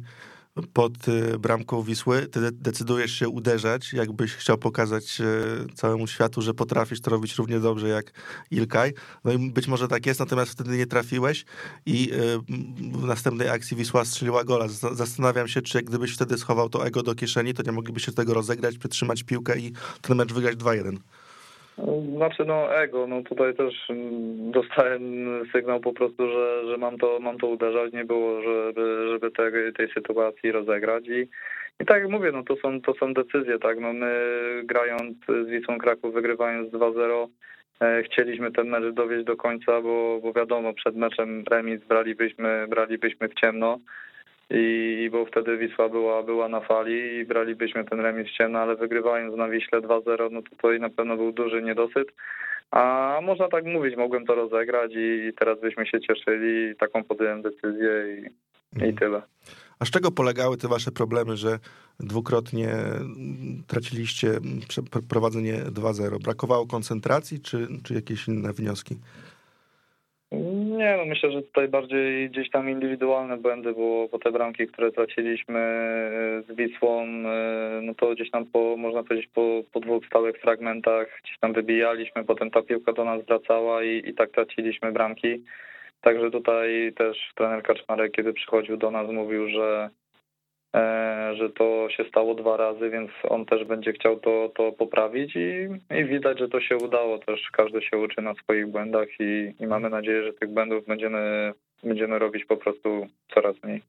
pod 0.72 1.08
y, 1.08 1.38
bramką 1.38 1.82
Wisły, 1.82 2.26
ty 2.26 2.52
decydujesz 2.52 3.12
się 3.12 3.28
uderzać, 3.28 3.92
jakbyś 3.92 4.32
chciał 4.32 4.58
pokazać 4.58 5.20
y, 5.20 5.74
całemu 5.74 6.06
światu, 6.06 6.42
że 6.42 6.54
potrafisz 6.54 7.00
to 7.00 7.10
robić 7.10 7.36
równie 7.36 7.60
dobrze 7.60 7.88
jak 7.88 8.12
Ilkay. 8.50 8.94
No 9.24 9.32
i 9.32 9.50
być 9.50 9.68
może 9.68 9.88
tak 9.88 10.06
jest, 10.06 10.20
natomiast 10.20 10.52
wtedy 10.52 10.76
nie 10.76 10.86
trafiłeś 10.86 11.44
i 11.86 12.12
y, 12.12 12.38
w 12.98 13.04
następnej 13.06 13.48
akcji 13.48 13.76
Wisła 13.76 14.04
strzeliła 14.04 14.44
gola. 14.44 14.68
Zastanawiam 14.92 15.48
się, 15.48 15.62
czy 15.62 15.82
gdybyś 15.82 16.14
wtedy 16.14 16.38
schował 16.38 16.68
to 16.68 16.86
ego 16.86 17.02
do 17.02 17.14
kieszeni, 17.14 17.54
to 17.54 17.62
nie 17.62 17.72
moglibyście 17.72 18.12
tego 18.12 18.34
rozegrać, 18.34 18.78
przytrzymać 18.78 19.22
piłkę 19.22 19.58
i 19.58 19.72
ten 20.02 20.16
mecz 20.16 20.32
wygrać 20.32 20.56
2-1. 20.56 20.96
Znaczy 22.16 22.44
no 22.44 22.74
ego, 22.74 23.06
no 23.06 23.22
tutaj 23.22 23.54
też 23.54 23.88
dostałem 24.36 25.02
sygnał 25.52 25.80
po 25.80 25.92
prostu, 25.92 26.28
że, 26.28 26.66
że 26.66 26.76
mam 26.76 26.98
to 26.98 27.18
mam 27.20 27.38
to 27.38 27.46
uderzać, 27.46 27.92
nie 27.92 28.04
było, 28.04 28.42
żeby, 28.42 29.08
żeby 29.12 29.30
tej, 29.30 29.72
tej 29.72 29.92
sytuacji 29.94 30.52
rozegrać 30.52 31.08
i, 31.08 31.28
i 31.80 31.86
tak 31.86 32.02
jak 32.02 32.10
mówię, 32.10 32.32
no 32.32 32.42
to 32.42 32.56
są, 32.56 32.80
to 32.80 32.94
są 32.94 33.14
decyzje, 33.14 33.58
tak, 33.58 33.80
no 33.80 33.92
my 33.92 34.12
grając 34.64 35.16
z 35.28 35.50
Wisłą 35.50 35.78
Kraków, 35.78 36.14
wygrywając 36.14 36.72
2-0, 36.72 37.26
e, 37.80 38.02
chcieliśmy 38.02 38.52
ten 38.52 38.68
mecz 38.68 38.94
dowieść 38.94 39.24
do 39.24 39.36
końca, 39.36 39.80
bo, 39.80 40.20
bo 40.22 40.32
wiadomo, 40.32 40.74
przed 40.74 40.96
meczem 40.96 41.44
remis 41.50 41.84
bralibyśmy, 41.84 42.66
bralibyśmy 42.68 43.28
w 43.28 43.34
ciemno, 43.34 43.78
i 44.50 45.08
bo 45.12 45.26
wtedy 45.26 45.58
Wisła 45.58 45.88
była, 45.88 46.22
była 46.22 46.48
na 46.48 46.60
fali 46.60 47.16
i 47.16 47.24
bralibyśmy 47.24 47.84
ten 47.84 48.00
remis 48.00 48.32
ciemno, 48.38 48.58
ale 48.58 48.76
wygrywając 48.76 49.36
na 49.36 49.48
Wiśle 49.48 49.80
2-0, 49.80 50.30
no 50.32 50.42
to 50.42 50.50
tutaj 50.50 50.80
na 50.80 50.90
pewno 50.90 51.16
był 51.16 51.32
duży 51.32 51.62
niedosyt. 51.62 52.08
A 52.70 53.18
można 53.22 53.48
tak 53.48 53.64
mówić, 53.64 53.96
mogłem 53.96 54.26
to 54.26 54.34
rozegrać 54.34 54.92
i 54.94 55.32
teraz 55.38 55.60
byśmy 55.60 55.86
się 55.86 56.00
cieszyli, 56.00 56.76
taką 56.76 57.04
podjąłem 57.04 57.42
decyzję 57.42 57.90
i, 58.18 58.22
i 58.78 58.84
mhm. 58.84 58.96
tyle. 58.96 59.22
A 59.78 59.84
z 59.84 59.90
czego 59.90 60.10
polegały 60.10 60.56
te 60.56 60.68
wasze 60.68 60.90
problemy, 60.92 61.36
że 61.36 61.58
dwukrotnie 62.00 62.68
traciliście 63.66 64.28
prowadzenie 65.08 65.54
2-0? 65.54 66.22
Brakowało 66.22 66.66
koncentracji, 66.66 67.40
czy, 67.40 67.68
czy 67.84 67.94
jakieś 67.94 68.28
inne 68.28 68.52
wnioski? 68.52 68.96
Nie, 70.80 70.96
no 70.96 71.04
myślę, 71.04 71.32
że 71.32 71.42
tutaj 71.42 71.68
bardziej 71.68 72.30
gdzieś 72.30 72.50
tam 72.50 72.70
indywidualne 72.70 73.36
błędy, 73.36 73.72
bo, 73.72 74.08
bo 74.12 74.18
te 74.18 74.32
bramki, 74.32 74.66
które 74.66 74.92
traciliśmy 74.92 75.58
e, 75.58 76.42
z 76.42 76.56
Wisłą, 76.56 77.02
e, 77.04 77.80
no 77.82 77.94
to 77.94 78.14
gdzieś 78.14 78.30
tam 78.30 78.46
po, 78.46 78.76
można 78.76 79.02
powiedzieć 79.02 79.30
po, 79.34 79.62
po 79.72 79.80
dwóch 79.80 80.06
stałych 80.06 80.36
fragmentach 80.36 81.20
gdzieś 81.24 81.38
tam 81.38 81.52
wybijaliśmy, 81.52 82.24
potem 82.24 82.50
ta 82.50 82.62
piłka 82.62 82.92
do 82.92 83.04
nas 83.04 83.24
wracała 83.24 83.82
i, 83.82 84.02
i 84.08 84.14
tak 84.14 84.30
traciliśmy 84.30 84.92
bramki. 84.92 85.44
Także 86.00 86.30
tutaj 86.30 86.92
też 86.96 87.32
trener 87.34 87.62
Kaczmarek, 87.62 88.12
kiedy 88.12 88.32
przychodził 88.32 88.76
do 88.76 88.90
nas, 88.90 89.10
mówił, 89.10 89.48
że 89.48 89.90
że 91.34 91.50
to 91.50 91.88
się 91.90 92.04
stało 92.08 92.34
dwa 92.34 92.56
razy, 92.56 92.90
więc 92.90 93.10
on 93.28 93.46
też 93.46 93.64
będzie 93.64 93.92
chciał 93.92 94.20
to, 94.20 94.52
to 94.56 94.72
poprawić 94.72 95.36
i, 95.36 95.68
i 96.00 96.04
widać, 96.04 96.38
że 96.38 96.48
to 96.48 96.60
się 96.60 96.76
udało. 96.76 97.18
Też 97.18 97.40
każdy 97.52 97.82
się 97.82 97.98
uczy 97.98 98.22
na 98.22 98.34
swoich 98.34 98.66
błędach 98.66 99.08
i, 99.20 99.54
i 99.60 99.66
mamy 99.66 99.90
nadzieję, 99.90 100.24
że 100.24 100.32
tych 100.32 100.50
błędów 100.50 100.86
będziemy, 100.86 101.52
będziemy 101.84 102.18
robić 102.18 102.44
po 102.44 102.56
prostu 102.56 103.06
coraz 103.34 103.56
mniej. 103.62 103.82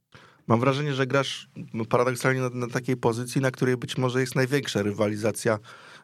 Mam 0.48 0.60
wrażenie, 0.60 0.94
że 0.94 1.08
grasz 1.08 1.48
paradoksalnie 1.90 2.42
na, 2.42 2.50
na, 2.50 2.68
takiej 2.68 2.98
pozycji, 2.98 3.42
na 3.42 3.52
której 3.52 3.78
być 3.78 3.98
może 3.98 4.20
jest 4.20 4.36
największa 4.36 4.82
rywalizacja 4.82 5.54
e, 5.54 5.58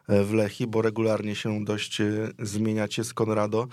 w 0.08 0.34
Lechi, 0.34 0.66
bo 0.66 0.82
regularnie 0.82 1.34
się 1.34 1.64
dość 1.64 2.00
e, 2.00 2.04
zmieniacie 2.38 3.04
z 3.04 3.14
Konrado. 3.14 3.66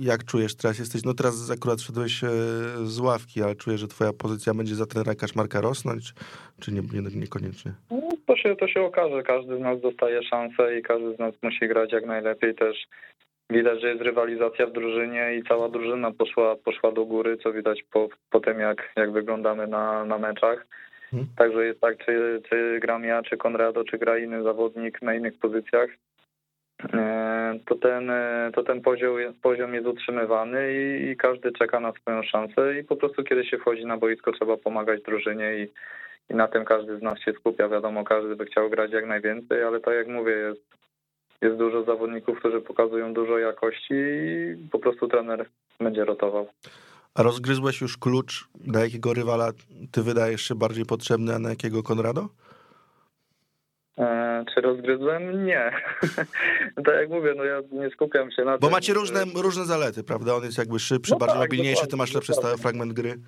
Jak 0.00 0.24
czujesz 0.24 0.56
teraz? 0.56 0.78
Jesteś, 0.78 1.04
no 1.04 1.14
teraz 1.14 1.50
akurat 1.50 1.80
szedłeś 1.80 2.24
e, 2.24 2.28
z 2.84 3.00
ławki, 3.00 3.42
ale 3.42 3.54
czuję, 3.54 3.78
że 3.78 3.88
twoja 3.88 4.12
pozycja 4.12 4.54
będzie 4.54 4.74
za 4.74 4.86
trenera 4.86 5.14
Kaczmarka 5.14 5.60
rosnąć, 5.60 6.04
czy 6.60 6.72
nie, 6.72 6.80
nie, 6.80 7.20
niekoniecznie? 7.20 7.72
No, 7.90 8.08
to, 8.26 8.36
się, 8.36 8.56
to 8.56 8.68
się 8.68 8.82
okaże. 8.82 9.22
Każdy 9.22 9.58
z 9.58 9.60
nas 9.60 9.80
dostaje 9.80 10.22
szansę 10.22 10.78
i 10.78 10.82
każdy 10.82 11.14
z 11.16 11.18
nas 11.18 11.34
musi 11.42 11.68
grać 11.68 11.92
jak 11.92 12.06
najlepiej 12.06 12.54
też 12.54 12.76
Widać, 13.50 13.80
że 13.80 13.88
jest 13.88 14.02
rywalizacja 14.02 14.66
w 14.66 14.72
drużynie 14.72 15.34
i 15.34 15.42
cała 15.42 15.68
drużyna 15.68 16.12
poszła, 16.12 16.56
poszła 16.56 16.92
do 16.92 17.04
góry, 17.04 17.36
co 17.36 17.52
widać 17.52 17.82
po, 17.92 18.08
po 18.30 18.40
tym, 18.40 18.58
jak, 18.58 18.92
jak 18.96 19.12
wyglądamy 19.12 19.66
na, 19.66 20.04
na 20.04 20.18
meczach. 20.18 20.66
Hmm. 21.14 21.28
Także 21.36 21.64
jest 21.64 21.80
tak, 21.80 21.98
czy, 22.04 22.42
czy 22.48 22.78
gram 22.80 23.04
ja, 23.04 23.22
czy 23.22 23.36
Konrado, 23.36 23.84
czy 23.84 23.98
gra 23.98 24.18
inny 24.18 24.42
zawodnik 24.42 25.02
na 25.02 25.14
innych 25.14 25.38
pozycjach, 25.38 25.90
e, 26.94 27.58
to 27.66 27.74
ten, 27.74 28.10
e, 28.10 28.50
to 28.54 28.62
ten 28.62 28.80
poziom, 28.80 29.16
poziom 29.42 29.74
jest 29.74 29.86
utrzymywany 29.86 30.72
i, 30.72 31.10
i, 31.10 31.16
każdy 31.16 31.52
czeka 31.52 31.80
na 31.80 31.92
swoją 31.92 32.22
szansę 32.22 32.80
i 32.80 32.84
po 32.84 32.96
prostu 32.96 33.24
kiedy 33.24 33.44
się 33.44 33.58
wchodzi 33.58 33.86
na 33.86 33.96
boisko 33.96 34.32
trzeba 34.32 34.56
pomagać 34.56 35.02
drużynie 35.02 35.54
i, 35.54 35.68
i 36.30 36.34
na 36.34 36.48
tym 36.48 36.64
każdy 36.64 36.98
z 36.98 37.02
nas 37.02 37.18
się 37.18 37.32
skupia. 37.32 37.68
Wiadomo, 37.68 38.04
każdy 38.04 38.36
by 38.36 38.44
chciał 38.44 38.70
grać 38.70 38.92
jak 38.92 39.06
najwięcej, 39.06 39.62
ale 39.62 39.80
tak 39.80 39.94
jak 39.94 40.08
mówię, 40.08 40.32
jest 40.32 40.74
jest 41.44 41.56
dużo 41.56 41.84
zawodników, 41.84 42.38
którzy 42.38 42.60
pokazują 42.60 43.14
dużo 43.14 43.38
jakości 43.38 43.94
i 43.94 44.68
po 44.70 44.78
prostu 44.78 45.08
trener 45.08 45.46
będzie 45.80 46.04
rotował. 46.04 46.48
A 47.14 47.22
rozgryzłeś 47.22 47.80
już 47.80 47.96
klucz, 47.96 48.48
na 48.66 48.80
jakiego 48.80 49.14
rywala 49.14 49.52
ty 49.90 50.02
wydajesz 50.02 50.42
się 50.42 50.54
bardziej 50.54 50.84
potrzebny, 50.84 51.34
a 51.34 51.38
na 51.38 51.50
jakiego 51.50 51.82
Konrado? 51.82 52.28
E, 53.98 54.44
czy 54.54 54.60
rozgryzłem? 54.60 55.46
Nie. 55.46 55.70
tak 56.86 56.94
jak 57.00 57.10
mówię, 57.10 57.34
no 57.36 57.44
ja 57.44 57.60
nie 57.72 57.90
skupiam 57.90 58.30
się 58.30 58.44
na 58.44 58.52
Bo 58.52 58.58
tym. 58.58 58.68
Bo 58.68 58.70
macie 58.70 58.94
różne, 58.94 59.24
różne 59.34 59.64
zalety, 59.64 60.04
prawda? 60.04 60.34
On 60.34 60.44
jest 60.44 60.58
jakby 60.58 60.78
szybszy, 60.78 61.12
no 61.12 61.18
bardziej 61.18 61.38
tak, 61.38 61.50
mobilniejszy, 61.50 61.86
ty 61.86 61.96
masz 61.96 62.14
lepszy 62.14 62.32
stały 62.32 62.58
fragment 62.58 62.92
gry. 62.92 63.18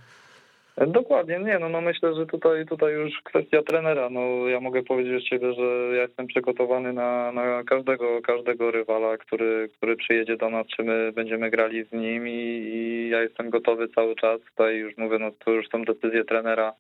Dokładnie, 0.77 1.39
nie, 1.39 1.59
no, 1.59 1.69
no 1.69 1.81
myślę, 1.81 2.15
że 2.15 2.27
tutaj, 2.27 2.67
tutaj 2.67 2.93
już 2.93 3.13
kwestia 3.25 3.63
trenera. 3.63 4.11
No, 4.11 4.49
ja 4.49 4.61
mogę 4.61 4.83
powiedzieć 4.83 5.25
z 5.25 5.29
siebie, 5.29 5.53
że 5.55 5.97
ja 5.97 6.03
jestem 6.03 6.27
przygotowany 6.27 6.93
na, 6.93 7.33
na 7.33 7.65
każdego, 7.65 8.23
każdego 8.23 8.71
rywala, 8.71 9.17
który, 9.17 9.69
który 9.77 9.97
przyjedzie 9.97 10.37
do 10.37 10.51
nas, 10.51 10.67
czy 10.67 10.83
my 10.83 11.13
będziemy 11.13 11.51
grali 11.51 11.85
z 11.85 11.93
nim 11.93 12.29
i, 12.29 12.33
i 12.75 13.09
ja 13.09 13.23
jestem 13.23 13.51
gotowy 13.51 13.89
cały 13.89 14.17
czas. 14.17 14.41
Tutaj 14.41 14.77
już 14.77 14.97
mówię, 14.97 15.19
no 15.19 15.31
to 15.45 15.51
już 15.51 15.69
są 15.69 15.85
decyzje 15.85 16.25
trenera, 16.25 16.73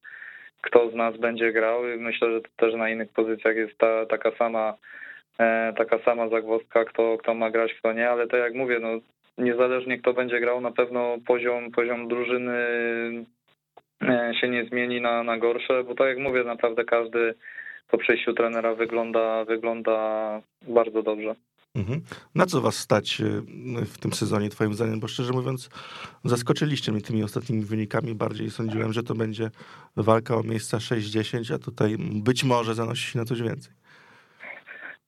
kto 0.61 0.91
z 0.91 0.95
nas 0.95 1.17
będzie 1.17 1.53
grał. 1.53 1.83
Myślę, 1.99 2.33
że 2.33 2.41
też 2.57 2.75
na 2.75 2.91
innych 2.91 3.13
pozycjach 3.13 3.57
jest 3.57 3.79
ta, 3.79 4.07
taka 4.07 4.31
sama 4.31 4.75
e, 5.39 5.73
taka 5.77 5.99
sama 5.99 6.29
zagwozdka, 6.29 6.85
kto, 6.85 7.19
kto 7.19 7.35
ma 7.35 7.51
grać, 7.51 7.75
kto 7.75 7.93
nie, 7.93 8.11
ale 8.11 8.27
tak 8.27 8.41
jak 8.41 8.55
mówię, 8.55 8.79
no 8.81 8.89
niezależnie 9.39 9.99
kto 9.99 10.13
będzie 10.13 10.41
grał, 10.41 10.61
na 10.61 10.71
pewno 10.71 11.17
poziom, 11.27 11.71
poziom 11.71 12.09
drużyny 12.09 12.57
się 14.41 14.49
nie 14.49 14.65
zmieni 14.65 15.01
na, 15.01 15.23
na 15.23 15.39
gorsze, 15.39 15.85
bo 15.85 15.95
tak 15.95 16.09
jak 16.09 16.19
mówię, 16.19 16.45
naprawdę 16.45 16.85
każdy 16.85 17.35
po 17.91 17.99
przejściu 17.99 18.33
trenera 18.33 18.75
wygląda, 18.75 19.45
wygląda 19.45 20.41
bardzo 20.69 21.03
dobrze. 21.03 21.35
Mhm. 21.77 22.01
Na 22.35 22.47
co 22.47 22.61
was 22.61 22.77
stać 22.77 23.21
e, 23.21 23.25
w 23.87 23.99
tym 23.99 24.13
sezonie, 24.13 24.49
twoim 24.51 24.75
zdaniem? 24.75 25.01
Bo 25.01 25.09
szczerze 25.09 25.33
mówiąc, 25.33 25.71
zaskoczyliście 26.25 26.93
mnie 26.93 27.01
tymi 27.01 27.25
ostatnimi 27.25 27.63
wynikami. 27.63 28.15
Bardziej 28.15 28.51
sądziłem, 28.51 28.93
że 28.93 29.03
to 29.03 29.15
będzie 29.15 29.51
walka 29.97 30.37
o 30.37 30.43
miejsca 30.43 30.79
6-10, 30.79 31.55
a 31.55 31.59
tutaj 31.59 31.97
być 31.99 32.45
może 32.45 32.75
zanosi 32.75 33.13
się 33.13 33.19
na 33.19 33.25
coś 33.25 33.43
więcej. 33.43 33.73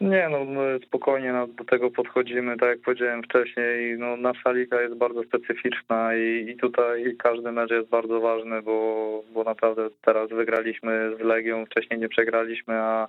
Nie, 0.01 0.29
no 0.29 0.45
my 0.45 0.79
spokojnie 0.87 1.35
do 1.59 1.65
tego 1.65 1.91
podchodzimy, 1.91 2.57
tak 2.57 2.69
jak 2.69 2.81
powiedziałem 2.81 3.23
wcześniej, 3.23 3.99
no 3.99 4.17
nasza 4.17 4.53
liga 4.53 4.83
jest 4.83 4.95
bardzo 4.95 5.23
specyficzna 5.23 6.17
i, 6.17 6.51
i 6.51 6.57
tutaj 6.57 7.17
każdy 7.19 7.53
mecz 7.53 7.71
jest 7.71 7.89
bardzo 7.89 8.21
ważny, 8.21 8.63
bo, 8.63 9.23
bo 9.33 9.45
naprawdę 9.45 9.89
teraz 10.03 10.31
wygraliśmy 10.31 11.17
z 11.17 11.21
Legią, 11.21 11.67
wcześniej 11.67 12.01
nie 12.01 12.09
przegraliśmy, 12.09 12.75
a 12.75 13.09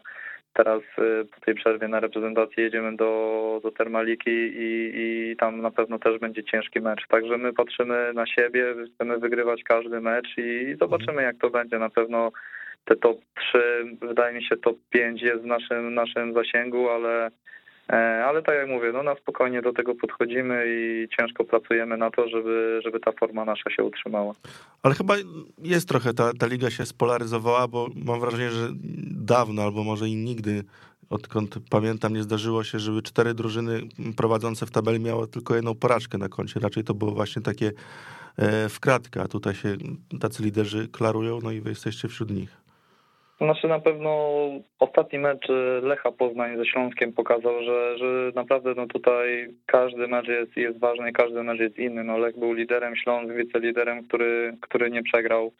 teraz 0.53 0.81
y, 0.81 1.25
po 1.35 1.41
tej 1.45 1.55
przerwie 1.55 1.87
na 1.87 1.99
reprezentację 1.99 2.63
jedziemy 2.63 2.95
do, 2.95 3.59
do 3.63 3.71
Termaliki 3.71 4.31
i, 4.31 4.91
i 4.95 5.35
tam 5.37 5.61
na 5.61 5.71
pewno 5.71 5.99
też 5.99 6.19
będzie 6.19 6.43
ciężki 6.43 6.81
mecz. 6.81 7.07
Także 7.07 7.37
my 7.37 7.53
patrzymy 7.53 8.13
na 8.13 8.25
siebie, 8.27 8.75
chcemy 8.95 9.17
wygrywać 9.17 9.63
każdy 9.63 10.01
mecz 10.01 10.37
i 10.37 10.75
zobaczymy 10.79 11.23
jak 11.23 11.37
to 11.37 11.49
będzie. 11.49 11.79
Na 11.79 11.89
pewno 11.89 12.31
te 12.85 12.95
top 12.95 13.17
3, 13.51 13.83
wydaje 14.01 14.35
mi 14.35 14.43
się 14.43 14.57
top 14.57 14.77
5 14.89 15.21
jest 15.21 15.43
w 15.43 15.45
naszym, 15.45 15.93
naszym 15.93 16.33
zasięgu, 16.33 16.89
ale 16.89 17.31
e, 17.89 18.25
ale 18.25 18.41
tak 18.41 18.55
jak 18.55 18.67
mówię, 18.67 18.91
no 18.93 19.03
na 19.03 19.15
spokojnie 19.15 19.61
do 19.61 19.73
tego 19.73 19.95
podchodzimy 19.95 20.63
i 20.67 21.07
ciężko 21.17 21.43
pracujemy 21.43 21.97
na 21.97 22.11
to, 22.11 22.29
żeby, 22.29 22.79
żeby 22.83 22.99
ta 22.99 23.11
forma 23.11 23.45
nasza 23.45 23.69
się 23.69 23.83
utrzymała. 23.83 24.33
Ale 24.83 24.95
chyba 24.95 25.15
jest 25.63 25.89
trochę, 25.89 26.13
ta, 26.13 26.31
ta 26.39 26.47
liga 26.47 26.69
się 26.69 26.85
spolaryzowała, 26.85 27.67
bo 27.67 27.87
mam 28.05 28.19
wrażenie, 28.19 28.49
że 28.49 28.67
dawno 29.11 29.63
albo 29.63 29.83
może 29.83 30.07
i 30.07 30.15
nigdy, 30.15 30.63
odkąd 31.09 31.55
pamiętam, 31.69 32.13
nie 32.13 32.23
zdarzyło 32.23 32.63
się, 32.63 32.79
żeby 32.79 33.01
cztery 33.01 33.33
drużyny 33.33 33.81
prowadzące 34.17 34.65
w 34.65 34.71
tabeli 34.71 34.99
miały 34.99 35.27
tylko 35.27 35.55
jedną 35.55 35.75
porażkę 35.75 36.17
na 36.17 36.29
koncie. 36.29 36.59
Raczej 36.59 36.83
to 36.83 36.93
było 36.93 37.11
właśnie 37.11 37.41
takie 37.41 37.71
e, 38.37 38.69
w 38.69 38.79
kratkę, 38.79 39.21
a 39.21 39.27
tutaj 39.27 39.55
się 39.55 39.75
tacy 40.19 40.43
liderzy 40.43 40.87
klarują, 40.87 41.39
no 41.43 41.51
i 41.51 41.61
wy 41.61 41.69
jesteście 41.69 42.07
wśród 42.07 42.31
nich. 42.31 42.68
Znaczy 43.41 43.67
na 43.67 43.79
pewno 43.79 44.29
ostatni 44.79 45.19
mecz 45.19 45.47
Lecha 45.81 46.11
Poznań 46.11 46.57
ze 46.57 46.65
Śląskiem 46.65 47.13
pokazał, 47.13 47.63
że, 47.63 47.97
że 47.97 48.31
naprawdę 48.35 48.73
no 48.77 48.87
tutaj 48.87 49.47
każdy 49.65 50.07
mecz 50.07 50.27
jest, 50.27 50.57
jest 50.57 50.79
ważny, 50.79 51.11
każdy 51.11 51.43
mecz 51.43 51.59
jest 51.59 51.79
inny. 51.79 52.03
No 52.03 52.17
Lech 52.17 52.39
był 52.39 52.53
liderem, 52.53 52.95
Śląsk 52.95 53.33
wiceliderem, 53.33 54.03
który, 54.03 54.57
który 54.61 54.91
nie 54.91 55.03
przegrał 55.03 55.51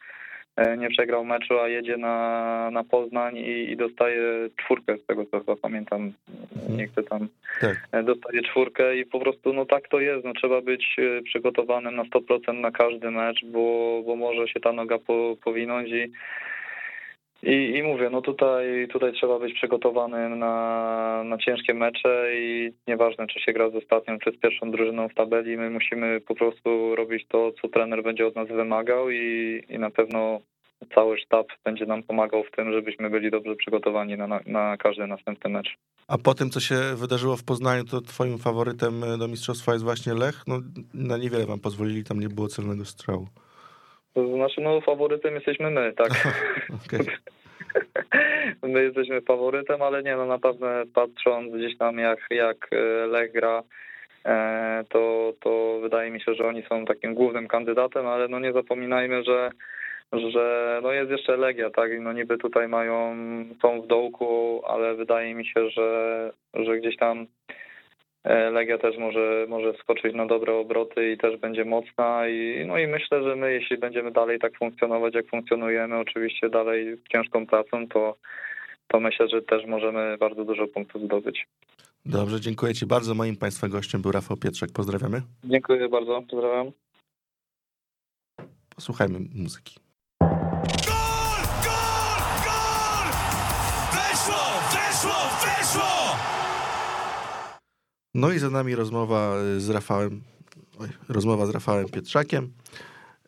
e, 0.56 0.76
nie 0.76 0.88
przegrał 0.88 1.24
meczu, 1.24 1.58
a 1.58 1.68
jedzie 1.68 1.96
na, 1.96 2.70
na 2.72 2.84
Poznań 2.84 3.36
i, 3.36 3.70
i 3.70 3.76
dostaje 3.76 4.22
czwórkę 4.56 4.96
z 4.96 5.06
tego 5.06 5.26
co 5.26 5.38
chyba 5.38 5.56
pamiętam. 5.56 6.12
Mhm. 6.54 6.76
Nie 6.76 6.86
chcę 6.86 7.02
tam 7.02 7.28
Tak. 7.60 7.88
e, 7.92 8.02
dostaje 8.02 8.42
czwórkę 8.42 8.96
i 8.96 9.06
po 9.06 9.20
prostu 9.20 9.52
no 9.52 9.66
tak 9.66 9.88
to 9.88 10.00
jest. 10.00 10.24
No, 10.24 10.32
trzeba 10.32 10.60
być 10.60 10.96
e, 10.98 11.22
przygotowanym 11.22 11.96
na 11.96 12.04
100% 12.04 12.54
na 12.54 12.70
każdy 12.70 13.10
mecz, 13.10 13.44
bo, 13.44 14.02
bo 14.06 14.16
może 14.16 14.48
się 14.48 14.60
ta 14.60 14.72
noga 14.72 14.98
po, 14.98 15.36
powinąć 15.44 15.90
i 15.90 16.12
i, 17.42 17.76
I 17.76 17.82
mówię, 17.82 18.10
no 18.10 18.22
tutaj, 18.22 18.88
tutaj 18.88 19.12
trzeba 19.12 19.38
być 19.38 19.54
przygotowanym 19.54 20.38
na, 20.38 21.22
na 21.24 21.38
ciężkie 21.38 21.74
mecze 21.74 22.30
i 22.34 22.72
nieważne, 22.88 23.26
czy 23.26 23.40
się 23.40 23.52
gra 23.52 23.70
z 23.70 23.76
ostatnią, 23.76 24.18
czy 24.18 24.30
z 24.30 24.40
pierwszą 24.40 24.70
drużyną 24.70 25.08
w 25.08 25.14
tabeli, 25.14 25.56
my 25.56 25.70
musimy 25.70 26.20
po 26.20 26.34
prostu 26.34 26.96
robić 26.96 27.26
to, 27.28 27.52
co 27.62 27.68
trener 27.68 28.02
będzie 28.02 28.26
od 28.26 28.36
nas 28.36 28.48
wymagał 28.48 29.10
i, 29.10 29.62
i 29.68 29.78
na 29.78 29.90
pewno 29.90 30.40
cały 30.94 31.18
sztab 31.18 31.46
będzie 31.64 31.86
nam 31.86 32.02
pomagał 32.02 32.44
w 32.44 32.50
tym, 32.50 32.72
żebyśmy 32.72 33.10
byli 33.10 33.30
dobrze 33.30 33.56
przygotowani 33.56 34.16
na, 34.16 34.26
na, 34.26 34.40
na 34.46 34.76
każdy 34.76 35.06
następny 35.06 35.50
mecz. 35.50 35.76
A 36.08 36.18
po 36.18 36.34
tym, 36.34 36.50
co 36.50 36.60
się 36.60 36.76
wydarzyło 36.96 37.36
w 37.36 37.44
Poznaniu, 37.44 37.84
to 37.84 38.00
twoim 38.00 38.38
faworytem 38.38 39.00
do 39.18 39.28
mistrzostwa 39.28 39.72
jest 39.72 39.84
właśnie 39.84 40.14
Lech? 40.14 40.42
No, 40.46 40.60
na 40.94 41.16
niewiele 41.16 41.46
wam 41.46 41.60
pozwolili, 41.60 42.04
tam 42.04 42.20
nie 42.20 42.28
było 42.28 42.48
celnego 42.48 42.84
strzału. 42.84 43.26
To 44.14 44.28
znaczy, 44.36 44.60
no 44.60 44.80
faworytem 44.80 45.34
jesteśmy 45.34 45.70
my, 45.70 45.92
tak. 45.96 46.10
My 48.62 48.82
jesteśmy 48.82 49.20
faworytem, 49.20 49.82
ale 49.82 50.02
nie, 50.02 50.16
no 50.16 50.26
naprawdę 50.26 50.82
patrząc 50.94 51.52
gdzieś 51.52 51.78
tam 51.78 51.98
jak, 51.98 52.18
jak 52.30 52.68
e, 52.72 53.06
Lech 53.06 53.32
gra, 53.32 53.62
e, 54.24 54.84
to, 54.88 55.32
to 55.40 55.78
wydaje 55.82 56.10
mi 56.10 56.20
się, 56.20 56.34
że 56.34 56.46
oni 56.46 56.62
są 56.62 56.84
takim 56.84 57.14
głównym 57.14 57.48
kandydatem, 57.48 58.06
ale 58.06 58.28
no 58.28 58.40
nie 58.40 58.52
zapominajmy, 58.52 59.24
że 59.24 59.50
że 60.12 60.80
no 60.82 60.92
jest 60.92 61.10
jeszcze 61.10 61.36
Legia, 61.36 61.70
tak, 61.70 61.90
no 62.00 62.12
niby 62.12 62.38
tutaj 62.38 62.68
mają, 62.68 63.16
są 63.62 63.82
w 63.82 63.86
dołku, 63.86 64.62
ale 64.66 64.94
wydaje 64.94 65.34
mi 65.34 65.46
się, 65.46 65.70
że, 65.70 66.30
że 66.54 66.78
gdzieś 66.78 66.96
tam 66.96 67.26
Legia 68.24 68.78
też 68.78 68.98
może, 68.98 69.46
może 69.48 69.74
skoczyć 69.74 70.14
na 70.14 70.26
dobre 70.26 70.54
obroty 70.54 71.12
i 71.12 71.18
też 71.18 71.36
będzie 71.36 71.64
mocna 71.64 72.28
i 72.28 72.64
no 72.66 72.78
i 72.78 72.86
myślę, 72.86 73.22
że 73.22 73.36
my 73.36 73.52
jeśli 73.52 73.78
będziemy 73.78 74.10
dalej 74.10 74.38
tak 74.38 74.58
funkcjonować, 74.58 75.14
jak 75.14 75.26
funkcjonujemy, 75.26 75.98
oczywiście 75.98 76.50
dalej 76.50 76.96
ciężką 77.12 77.46
pracą, 77.46 77.88
to, 77.88 78.16
to 78.88 79.00
myślę, 79.00 79.28
że 79.28 79.42
też 79.42 79.66
możemy 79.66 80.16
bardzo 80.18 80.44
dużo 80.44 80.66
punktów 80.66 81.02
zdobyć. 81.02 81.46
Dobrze, 82.06 82.40
dziękuję 82.40 82.74
ci 82.74 82.86
bardzo. 82.86 83.14
Moim 83.14 83.36
państwa 83.36 83.68
gościem 83.68 84.02
był 84.02 84.12
Rafał 84.12 84.36
Pietrzak. 84.36 84.70
Pozdrawiamy. 84.72 85.22
Dziękuję 85.44 85.88
bardzo, 85.88 86.22
pozdrawiam. 86.30 86.72
Posłuchajmy 88.76 89.18
muzyki. 89.34 89.89
No 98.14 98.32
i 98.32 98.38
za 98.38 98.50
nami 98.50 98.74
rozmowa 98.74 99.36
z 99.58 99.68
Rafałem, 99.68 100.22
oj, 100.78 100.88
rozmowa 101.08 101.46
z 101.46 101.50
Rafałem 101.50 101.88
Pietrzakiem, 101.88 102.52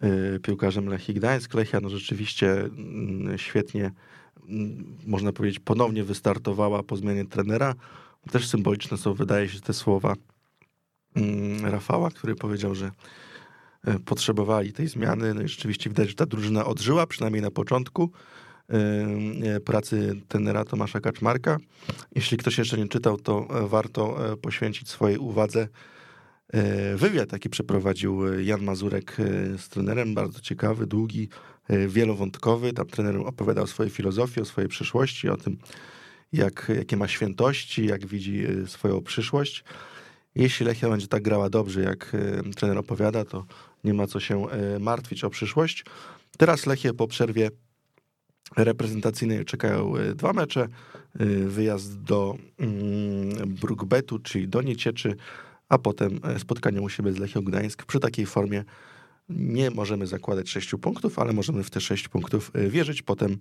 yy, 0.03 0.41
piłkarzem 0.43 0.87
Lechii 0.89 1.15
Gdańsk. 1.15 1.55
Lechia 1.55 1.81
no 1.81 1.89
rzeczywiście 1.89 2.61
mm, 2.61 3.39
świetnie, 3.39 3.91
mm, 4.49 4.97
można 5.07 5.33
powiedzieć, 5.33 5.61
ponownie 5.61 6.05
wystartowała 6.05 6.83
po 6.83 6.97
zmianie 6.97 7.25
trenera. 7.25 7.75
Też 8.31 8.49
symboliczne 8.49 8.97
są, 8.97 9.15
wydaje 9.15 9.49
się, 9.49 9.61
te 9.61 9.73
słowa 9.73 10.15
mm, 11.17 11.67
Rafała, 11.67 12.11
który 12.11 12.35
powiedział, 12.35 12.75
że 12.75 12.91
e, 13.85 13.99
potrzebowali 13.99 14.73
tej 14.73 14.89
zmiany. 14.89 15.35
No 15.35 15.43
i 15.43 15.49
rzeczywiście 15.49 15.91
widać, 15.91 16.09
że 16.09 16.15
ta 16.15 16.27
drużyna 16.27 16.65
odżyła, 16.65 17.07
przynajmniej 17.07 17.43
na 17.43 17.51
początku 17.51 18.11
pracy 19.65 20.15
trenera 20.29 20.65
Tomasza 20.65 21.01
Kaczmarka. 21.01 21.59
Jeśli 22.15 22.37
ktoś 22.37 22.59
jeszcze 22.59 22.79
nie 22.79 22.89
czytał, 22.89 23.17
to 23.17 23.47
e, 23.51 23.69
warto 23.69 24.33
e, 24.33 24.37
poświęcić 24.37 24.89
swojej 24.89 25.19
uwadze 25.19 25.69
e, 26.49 26.97
wywiad, 26.97 27.33
jaki 27.33 27.51
przeprowadził 27.51 28.41
Jan 28.41 28.63
Mazurek 28.63 29.17
z 29.59 29.69
trenerem, 29.69 30.15
bardzo 30.15 30.41
ciekawy, 30.41 30.87
długi, 30.87 31.29
wielowątkowy. 31.89 32.73
Tam 32.73 32.87
trener 32.87 33.17
opowiadał 33.17 33.65
o 33.65 33.67
swojej 33.67 33.91
filozofii, 33.91 34.41
o 34.41 34.45
swojej 34.45 34.69
przyszłości, 34.69 35.29
o 35.29 35.37
tym, 35.37 35.59
jak, 36.33 36.73
jakie 36.77 36.97
ma 36.97 37.09
świętości, 37.09 37.87
jak 37.87 38.07
widzi 38.07 38.47
swoją 38.67 39.03
przyszłość. 39.03 39.65
Jeśli 40.35 40.67
Lechia 40.67 40.89
będzie 40.89 41.07
tak 41.07 41.23
grała 41.23 41.51
dobrze, 41.51 41.81
jak 41.81 42.17
trener 42.57 42.79
opowiada, 42.79 43.25
to 43.25 43.45
nie 43.85 43.95
ma 43.95 44.07
co 44.07 44.21
się 44.21 44.47
martwić 44.81 45.25
o 45.25 45.31
przyszłość. 45.31 45.85
Teraz 46.39 46.67
Lechie 46.67 46.95
po 46.95 47.07
przerwie 47.07 47.51
reprezentacyjnej 48.57 49.45
czekają 49.45 49.97
e, 49.97 50.15
dwa 50.15 50.33
mecze. 50.33 50.63
E, 50.63 51.27
Wyjazd 51.27 52.03
do 52.03 52.37
mm, 52.59 53.55
Brukbetu, 53.55 54.19
czyli 54.19 54.49
do 54.49 54.63
Niecieczy, 54.63 55.17
a 55.69 55.79
potem 55.79 56.21
e, 56.25 56.39
spotkanie 56.39 56.83
u 56.83 56.89
siebie 56.89 57.13
z 57.13 57.19
Lechią 57.19 57.43
Gdańsk. 57.43 57.85
Przy 57.85 58.01
takiej 58.01 58.27
formie 58.27 58.65
nie 59.29 59.71
możemy 59.71 60.07
zakładać 60.07 60.51
sześciu 60.51 60.79
punktów, 60.79 61.19
ale 61.19 61.33
możemy 61.33 61.63
w 61.65 61.71
te 61.71 61.81
sześć 61.81 62.09
punktów 62.09 62.51
wierzyć. 62.69 63.03
Potem 63.03 63.39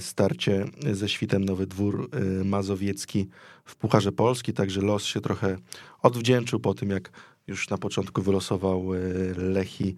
starcie 0.00 0.64
ze 0.92 1.08
Świtem 1.08 1.44
Nowy 1.44 1.66
Dwór 1.66 2.10
Mazowiecki 2.44 3.28
w 3.64 3.76
Pucharze 3.76 4.12
Polski, 4.12 4.52
także 4.52 4.80
los 4.80 5.04
się 5.04 5.20
trochę 5.20 5.56
odwdzięczył 6.02 6.60
po 6.60 6.74
tym, 6.74 6.90
jak 6.90 7.10
już 7.46 7.68
na 7.70 7.78
początku 7.78 8.22
wylosował 8.22 8.90
Lechi 9.36 9.96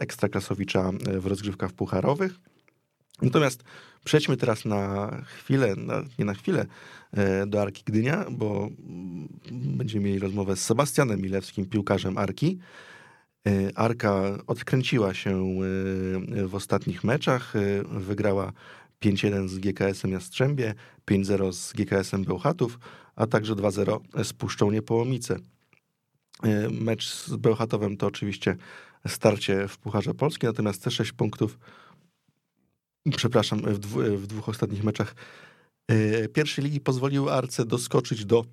Ekstraklasowicza 0.00 0.90
w 1.18 1.26
rozgrywkach 1.26 1.72
pucharowych. 1.72 2.32
Natomiast 3.22 3.62
przejdźmy 4.04 4.36
teraz 4.36 4.64
na 4.64 5.10
chwilę, 5.24 5.76
na, 5.76 6.02
nie 6.18 6.24
na 6.24 6.34
chwilę, 6.34 6.66
e, 7.12 7.46
do 7.46 7.62
Arki 7.62 7.82
Gdynia, 7.86 8.26
bo 8.30 8.68
będziemy 9.52 10.04
mieli 10.04 10.18
rozmowę 10.18 10.56
z 10.56 10.64
Sebastianem 10.64 11.20
Milewskim, 11.20 11.66
piłkarzem 11.66 12.18
Arki. 12.18 12.58
Arka 13.74 14.38
odkręciła 14.46 15.14
się 15.14 15.58
w 16.46 16.54
ostatnich 16.54 17.04
meczach, 17.04 17.52
wygrała 17.90 18.52
5-1 19.00 19.48
z 19.48 19.58
GKS-em 19.58 20.10
Jastrzębie, 20.10 20.74
5-0 21.10 21.52
z 21.52 21.72
GKS-em 21.72 22.24
Bełchatów, 22.24 22.78
a 23.16 23.26
także 23.26 23.54
2-0 23.54 24.24
z 24.24 24.32
Puszczą 24.32 24.70
Niepołomice. 24.70 25.36
E, 26.42 26.70
Mecz 26.70 27.08
z 27.08 27.36
Bełchatowem 27.36 27.96
to 27.96 28.06
oczywiście 28.06 28.56
starcie 29.06 29.68
w 29.68 29.78
Pucharze 29.78 30.14
Polski, 30.14 30.46
natomiast 30.46 30.84
te 30.84 30.90
6 30.90 31.12
punktów, 31.12 31.58
przepraszam, 33.16 33.60
w, 33.60 33.78
dwu, 33.78 34.00
w 34.00 34.26
dwóch 34.26 34.48
ostatnich 34.48 34.84
meczach 34.84 35.14
e, 35.88 36.28
pierwszej 36.28 36.64
ligi 36.64 36.80
pozwoliły 36.80 37.32
Arce 37.32 37.64
doskoczyć 37.64 38.24
do 38.24 38.44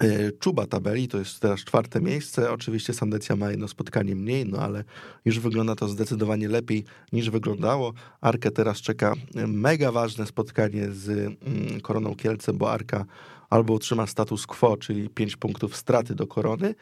e, 0.00 0.32
czuba 0.32 0.66
tabeli, 0.66 1.08
to 1.08 1.18
jest 1.18 1.40
teraz 1.40 1.60
czwarte 1.60 2.00
miejsce. 2.00 2.52
Oczywiście 2.52 2.92
Sandecja 2.94 3.36
ma 3.36 3.50
jedno 3.50 3.68
spotkanie 3.68 4.16
mniej, 4.16 4.46
no 4.46 4.58
ale 4.58 4.84
już 5.24 5.38
wygląda 5.40 5.74
to 5.74 5.88
zdecydowanie 5.88 6.48
lepiej 6.48 6.84
niż 7.12 7.30
wyglądało. 7.30 7.92
Arkę 8.20 8.50
teraz 8.50 8.80
czeka 8.80 9.14
mega 9.34 9.92
ważne 9.92 10.26
spotkanie 10.26 10.92
z 10.92 11.08
mm, 11.08 11.80
Koroną 11.80 12.14
Kielce, 12.14 12.52
bo 12.52 12.72
Arka 12.72 13.04
albo 13.50 13.74
utrzyma 13.74 14.06
status 14.06 14.46
quo, 14.46 14.76
czyli 14.76 15.08
5 15.08 15.36
punktów 15.36 15.76
straty 15.76 16.14
do 16.14 16.26
Korony, 16.26 16.74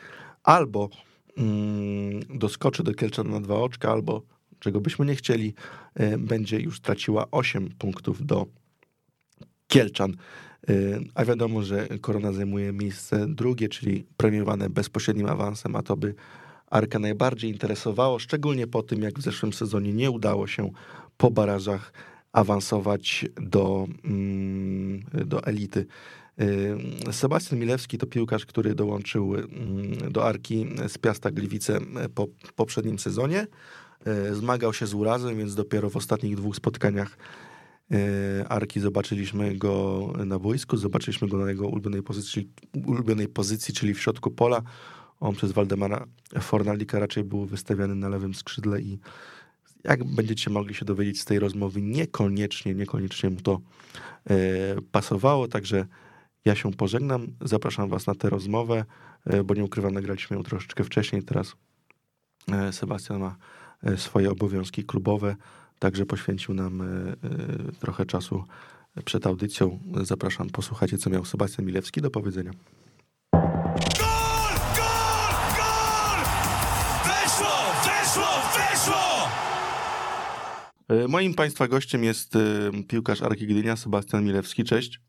albo 0.43 0.89
mm, 1.37 2.21
doskoczy 2.39 2.83
do 2.83 2.95
Kielczan 2.95 3.31
na 3.31 3.41
dwa 3.41 3.55
oczka, 3.55 3.91
albo 3.91 4.23
czego 4.59 4.81
byśmy 4.81 5.07
nie 5.07 5.15
chcieli, 5.15 5.55
e, 5.95 6.19
będzie 6.19 6.61
już 6.61 6.81
traciła 6.81 7.27
8 7.31 7.69
punktów 7.79 8.27
do 8.27 8.47
Kielczan. 9.69 10.17
E, 10.69 10.75
A 11.15 11.25
wiadomo, 11.25 11.63
że 11.63 11.89
Korona 12.01 12.33
zajmuje 12.33 12.73
miejsce 12.73 13.27
drugie, 13.29 13.69
czyli 13.69 14.07
premiowane 14.17 14.71
bezpośrednim 14.71 15.27
awansem, 15.27 15.77
a 15.77 15.83
to 15.83 15.97
by 15.97 16.15
Arkę 16.71 16.99
najbardziej 16.99 17.51
interesowało, 17.51 18.19
szczególnie 18.19 18.67
po 18.67 18.83
tym, 18.83 19.03
jak 19.03 19.19
w 19.19 19.23
zeszłym 19.23 19.53
sezonie 19.53 19.93
nie 19.93 20.11
udało 20.11 20.47
się 20.47 20.71
po 21.17 21.31
barażach 21.31 21.93
awansować 22.33 23.27
do, 23.43 23.87
mm, 24.05 25.01
do 25.27 25.45
elity. 25.45 25.87
Sebastian 27.13 27.61
Milewski 27.61 27.99
to 27.99 28.07
piłkarz, 28.07 28.47
który 28.47 28.75
dołączył 28.75 29.35
do 30.11 30.25
Arki 30.25 30.67
z 30.89 30.99
Piasta 30.99 31.31
Gliwice 31.31 31.79
po 32.15 32.27
poprzednim 32.57 32.99
sezonie. 32.99 33.47
Y, 34.07 34.35
Zmagał 34.35 34.73
się 34.73 34.87
z 34.87 34.95
urazem, 34.95 35.37
więc 35.37 35.55
dopiero 35.55 35.91
w 35.91 35.97
ostatnich 35.97 36.37
dwóch 36.37 36.57
spotkaniach 36.57 37.19
y, 37.93 38.49
Arki 38.49 38.81
zobaczyliśmy 38.81 39.55
go 39.55 40.13
na 40.27 40.39
boisku, 40.39 40.77
zobaczyliśmy 40.77 41.29
go 41.29 41.39
na 41.39 41.51
jego 41.51 41.69
ulubionej 41.69 42.03
pozycji, 42.03 42.49
ulubionej 42.87 43.29
pozycji 43.29 43.75
czyli 43.75 43.95
w 43.95 44.01
środku 44.01 44.31
pola. 44.31 44.63
On 45.21 45.35
przez 45.35 45.53
Waldemara 45.53 46.07
Fornalika 46.41 46.99
raczej 46.99 47.25
był 47.25 47.45
wystawiany 47.45 47.95
na 47.95 48.09
lewym 48.09 48.35
skrzydle 48.35 48.81
i 48.81 48.99
jak 49.85 50.05
będziecie 50.05 50.51
mogli 50.51 50.75
się 50.75 50.85
dowiedzieć 50.85 51.21
z 51.21 51.25
tej 51.25 51.39
rozmowy, 51.39 51.83
niekoniecznie, 51.83 52.75
niekoniecznie 52.75 53.31
mu 53.31 53.41
to 53.41 53.61
e, 54.31 54.37
pasowało, 54.93 55.49
także 55.49 55.87
ja 56.47 56.55
się 56.55 56.73
pożegnam, 56.73 57.27
zapraszam 57.41 57.89
was 57.89 58.07
na 58.07 58.15
tę 58.15 58.31
rozmowę, 58.31 58.85
e, 59.25 59.45
bo 59.45 59.55
nie 59.55 59.65
ukrywam, 59.65 59.95
nagraliśmy 59.95 60.37
ją 60.37 60.43
troszeczkę 60.43 60.85
wcześniej, 60.85 61.23
teraz 61.23 61.57
e, 62.53 62.73
Sebastian 62.73 63.21
ma 63.21 63.37
e, 63.83 63.97
swoje 63.97 64.31
obowiązki 64.31 64.85
klubowe, 64.85 65.37
także 65.79 66.07
poświęcił 66.07 66.55
nam 66.55 66.83
trochę 67.81 68.07
czasu 68.07 68.45
przed 69.05 69.27
audycją. 69.27 69.79
Zapraszam, 70.03 70.51
posłuchajcie, 70.51 70.99
co 70.99 71.11
miał 71.11 71.25
Sebastian 71.25 71.67
Milewski 71.67 72.01
do 72.01 72.11
powiedzenia. 72.11 72.51
Gol! 73.33 73.43
Gol! 74.77 75.35
Gol! 75.57 76.21
Weszło! 77.05 77.57
Weszło! 77.85 78.27
Weszło! 78.57 79.29
Moim 81.09 81.35
Państwa 81.35 81.69
gościem 81.69 82.05
jest 82.05 82.35
piłkarz 82.89 83.23
Arki 83.23 83.47
Gdynia, 83.47 83.77
Sebastian 83.77 84.25
Milewski. 84.25 84.65
Cześć. 84.65 85.01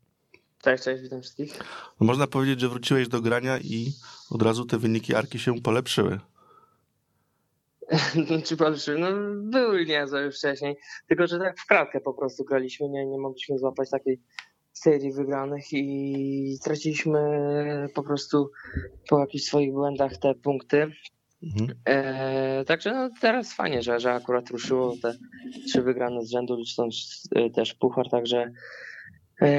Cześć, 0.62 0.84
cześć, 0.84 1.02
witam 1.02 1.20
wszystkich. 1.20 1.58
No, 2.00 2.06
Można 2.06 2.26
powiedzieć, 2.26 2.60
że 2.60 2.68
wróciłeś 2.68 3.08
do 3.08 3.20
grania 3.20 3.58
i 3.58 3.92
od 4.30 4.42
razu 4.42 4.64
te 4.64 4.78
wyniki 4.78 5.14
Arki 5.14 5.38
się 5.38 5.60
polepszyły. 5.60 6.20
Czy 8.46 8.56
polepszyły? 8.56 8.98
No 8.98 9.08
były 9.34 9.86
niezłe 9.86 10.22
już 10.22 10.38
wcześniej, 10.38 10.76
tylko 11.08 11.26
że 11.26 11.38
tak 11.38 11.58
w 11.60 11.66
kratkę 11.66 12.00
po 12.00 12.14
prostu 12.14 12.44
graliśmy, 12.44 12.88
nie, 12.88 13.06
nie 13.06 13.18
mogliśmy 13.18 13.58
złapać 13.58 13.90
takiej 13.90 14.20
serii 14.72 15.12
wygranych 15.12 15.72
i 15.72 16.56
straciliśmy 16.60 17.20
po 17.94 18.02
prostu 18.02 18.50
po 19.08 19.20
jakichś 19.20 19.44
swoich 19.44 19.72
błędach 19.72 20.16
te 20.16 20.34
punkty. 20.34 20.92
Mhm. 21.42 21.78
E, 21.84 22.64
także 22.64 22.92
no 22.94 23.10
teraz 23.20 23.52
fajnie, 23.52 23.82
że, 23.82 24.00
że 24.00 24.12
akurat 24.12 24.50
ruszyło 24.50 24.94
te 25.02 25.14
trzy 25.68 25.82
wygrane 25.82 26.24
z 26.24 26.30
rzędu, 26.30 26.56
licząc 26.56 27.22
e, 27.34 27.50
też 27.50 27.74
puchar, 27.74 28.10
także 28.10 28.52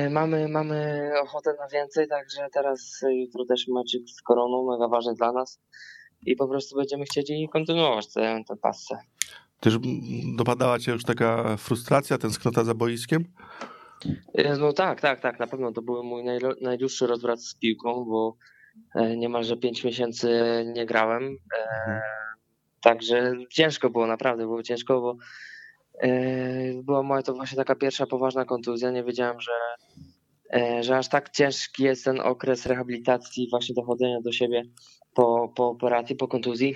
mamy, 0.10 0.48
mamy 0.48 1.10
ochotę 1.22 1.54
na 1.60 1.68
więcej, 1.68 2.08
także 2.08 2.48
teraz 2.54 3.04
e, 3.04 3.16
jutro 3.16 3.46
też 3.46 3.68
meczyk 3.68 4.02
z 4.10 4.22
Koroną, 4.22 4.68
mega 4.72 4.88
ważny 4.88 5.14
dla 5.14 5.32
nas 5.32 5.60
i 6.26 6.36
po 6.36 6.48
prostu 6.48 6.76
będziemy 6.76 7.06
chcieli 7.06 7.50
kontynuować 7.54 8.14
tę 8.14 8.42
tę 8.48 8.56
pasę. 8.58 8.98
Też 9.60 9.74
dopadała 10.38 10.80
cię 10.80 10.92
już 10.92 11.04
taka 11.04 11.58
frustracja, 11.58 12.18
tęsknota 12.18 12.64
za 12.64 12.74
boiskiem? 12.74 13.26
E, 14.34 14.58
No 14.58 14.74
tak, 14.74 15.02
tak, 15.02 15.22
tak, 15.22 15.40
na 15.40 15.48
pewno 15.48 15.72
to 15.72 15.82
był 15.82 16.04
mój 16.04 16.24
najdłuższy 16.62 17.08
rozwrat 17.08 17.42
z 17.44 17.56
piłką, 17.56 18.06
bo 18.06 18.36
e, 18.96 19.18
niemalże 19.18 19.58
5 19.58 19.84
miesięcy 19.84 20.42
nie 20.76 20.86
grałem. 20.86 21.38
E, 21.58 22.02
Także 22.82 23.34
ciężko 23.50 23.90
było, 23.90 24.08
naprawdę 24.08 24.44
było 24.44 24.64
ciężko, 24.64 25.02
bo 25.02 25.12
e, 25.12 25.16
była 26.84 27.04
moja 27.04 27.24
to 27.24 27.34
właśnie 27.34 27.56
taka 27.56 27.76
pierwsza 27.76 28.08
poważna 28.08 28.46
kontuzja. 28.46 28.92
Nie 28.92 29.04
wiedziałem, 29.04 29.42
że, 29.42 29.52
e, 30.54 30.84
że 30.84 30.98
aż 30.98 31.10
tak 31.10 31.30
ciężki 31.30 31.84
jest 31.84 32.06
ten 32.06 32.20
okres 32.20 32.66
rehabilitacji, 32.66 33.48
właśnie 33.50 33.76
dochodzenia 33.76 34.22
do 34.22 34.32
siebie 34.32 34.64
po, 35.14 35.54
po 35.56 35.70
operacji, 35.70 36.16
po 36.16 36.28
kontuzji. 36.28 36.76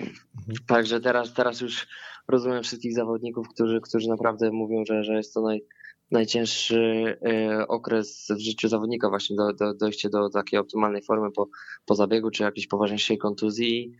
Także 0.66 1.00
teraz, 1.00 1.34
teraz 1.34 1.60
już 1.60 1.86
rozumiem 2.28 2.62
wszystkich 2.62 2.94
zawodników, 2.94 3.48
którzy, 3.48 3.80
którzy 3.80 4.08
naprawdę 4.08 4.50
mówią, 4.50 4.84
że, 4.84 5.04
że 5.04 5.16
jest 5.16 5.34
to 5.34 5.40
naj, 5.40 5.64
najcięższy 6.10 7.16
e, 7.26 7.68
okres 7.68 8.28
w 8.30 8.40
życiu 8.40 8.68
zawodnika, 8.68 9.08
właśnie 9.08 9.36
do, 9.36 9.52
do, 9.52 9.74
dojście 9.74 10.10
do 10.10 10.30
takiej 10.30 10.58
optymalnej 10.58 11.02
formy 11.02 11.30
po, 11.32 11.48
po 11.86 11.94
zabiegu 11.94 12.30
czy 12.30 12.42
jakiejś 12.42 12.66
poważniejszej 12.66 13.18
kontuzji. 13.18 13.92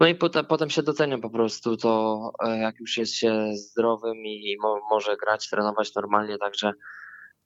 No 0.00 0.06
i 0.06 0.14
potem, 0.14 0.44
potem 0.46 0.70
się 0.70 0.82
docenia 0.82 1.18
po 1.18 1.30
prostu 1.30 1.76
to, 1.76 2.32
e, 2.44 2.58
jak 2.58 2.80
już 2.80 2.96
jest 2.96 3.14
się 3.14 3.50
zdrowym 3.54 4.16
i 4.26 4.56
mo, 4.62 4.80
może 4.90 5.16
grać, 5.16 5.50
trenować 5.50 5.94
normalnie, 5.94 6.38
także, 6.38 6.72